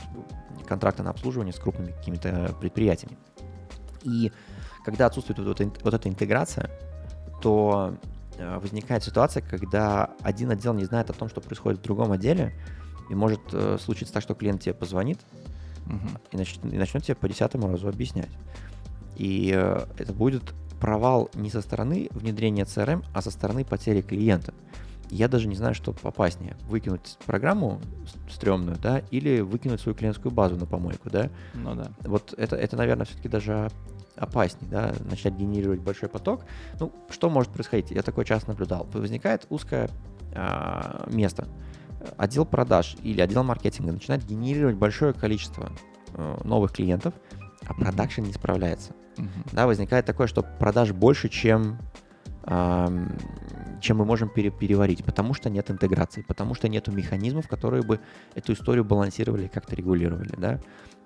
[0.65, 3.17] контракта на обслуживание с крупными какими-то предприятиями.
[4.03, 4.31] И
[4.83, 6.69] когда отсутствует вот, вот, вот эта интеграция,
[7.41, 7.97] то
[8.37, 12.53] Э, возникает ситуация, когда один отдел не знает о том, что происходит в другом отделе,
[13.09, 15.19] и может э, случиться так, что клиент тебе позвонит
[15.85, 16.19] uh-huh.
[16.31, 18.31] и, нач- и начнет тебе по десятому разу объяснять.
[19.15, 24.53] И э, это будет провал не со стороны внедрения CRM, а со стороны потери клиента.
[25.09, 26.57] я даже не знаю, что опаснее.
[26.67, 27.79] Выкинуть программу
[28.29, 31.29] стрёмную, да, или выкинуть свою клиентскую базу на помойку, да?
[31.53, 31.91] Ну да.
[32.01, 33.69] Вот это, это наверное, все-таки даже
[34.15, 36.45] опаснее, да, начать генерировать большой поток.
[36.79, 37.91] Ну, что может происходить?
[37.91, 38.87] Я такое часто наблюдал.
[38.93, 39.89] Возникает узкое
[40.33, 41.47] а, место.
[42.17, 45.71] Отдел продаж или отдел маркетинга начинает генерировать большое количество
[46.13, 47.13] а, новых клиентов,
[47.65, 48.93] а продакшн не справляется.
[49.51, 51.77] Да, возникает такое, что продаж больше, чем,
[52.45, 57.99] чем мы можем пере- переварить, потому что нет интеграции, потому что нет механизмов, которые бы
[58.33, 60.59] эту историю балансировали и как-то регулировали, да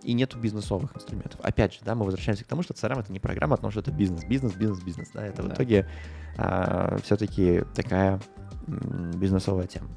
[0.03, 1.39] и нету бизнесовых инструментов.
[1.43, 3.91] Опять же, да, мы возвращаемся к тому, что CRM это не программа, потому что это
[3.91, 5.49] бизнес, бизнес, бизнес, бизнес, да, это да.
[5.49, 5.89] в итоге
[6.37, 8.19] а, все-таки такая
[8.67, 9.89] бизнесовая тема.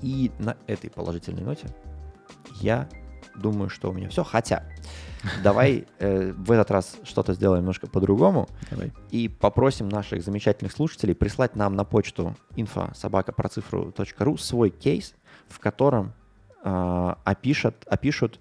[0.00, 1.68] И на этой положительной ноте
[2.60, 2.88] я
[3.34, 4.24] думаю, что у меня все.
[4.24, 4.64] Хотя,
[5.42, 8.48] давай э, в этот раз что-то сделаем немножко по-другому.
[8.70, 8.92] Давай.
[9.10, 15.14] И попросим наших замечательных слушателей прислать нам на почту info собака про цифру.ру свой кейс,
[15.48, 16.12] в котором
[16.64, 18.40] э, опишут, опишут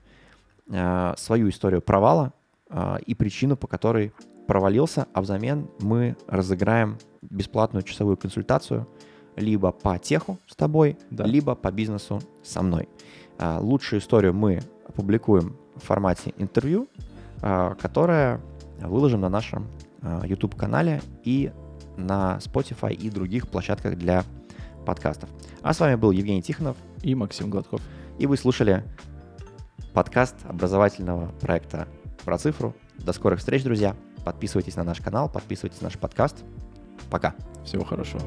[0.70, 2.34] э, свою историю провала
[2.70, 4.14] э, и причину, по которой
[4.48, 8.88] провалился, а взамен мы разыграем бесплатную часовую консультацию
[9.36, 11.26] либо по теху с тобой, да.
[11.26, 12.90] либо по бизнесу со мной.
[13.42, 16.88] Э, лучшую историю мы опубликуем в формате интервью,
[17.42, 18.40] э, которое
[18.80, 19.68] выложим на нашем
[20.02, 21.52] э, YouTube-канале и
[21.98, 24.24] на Spotify и других площадках для
[24.86, 25.30] подкастов.
[25.62, 27.82] А с вами был Евгений Тихонов и Максим Гладков.
[28.20, 28.84] И вы слушали
[29.94, 31.88] подкаст образовательного проекта
[32.24, 32.76] про цифру.
[33.00, 33.96] До скорых встреч, друзья.
[34.24, 36.44] Подписывайтесь на наш канал, подписывайтесь на наш подкаст.
[37.10, 37.34] Пока.
[37.66, 38.22] Всего хорошего.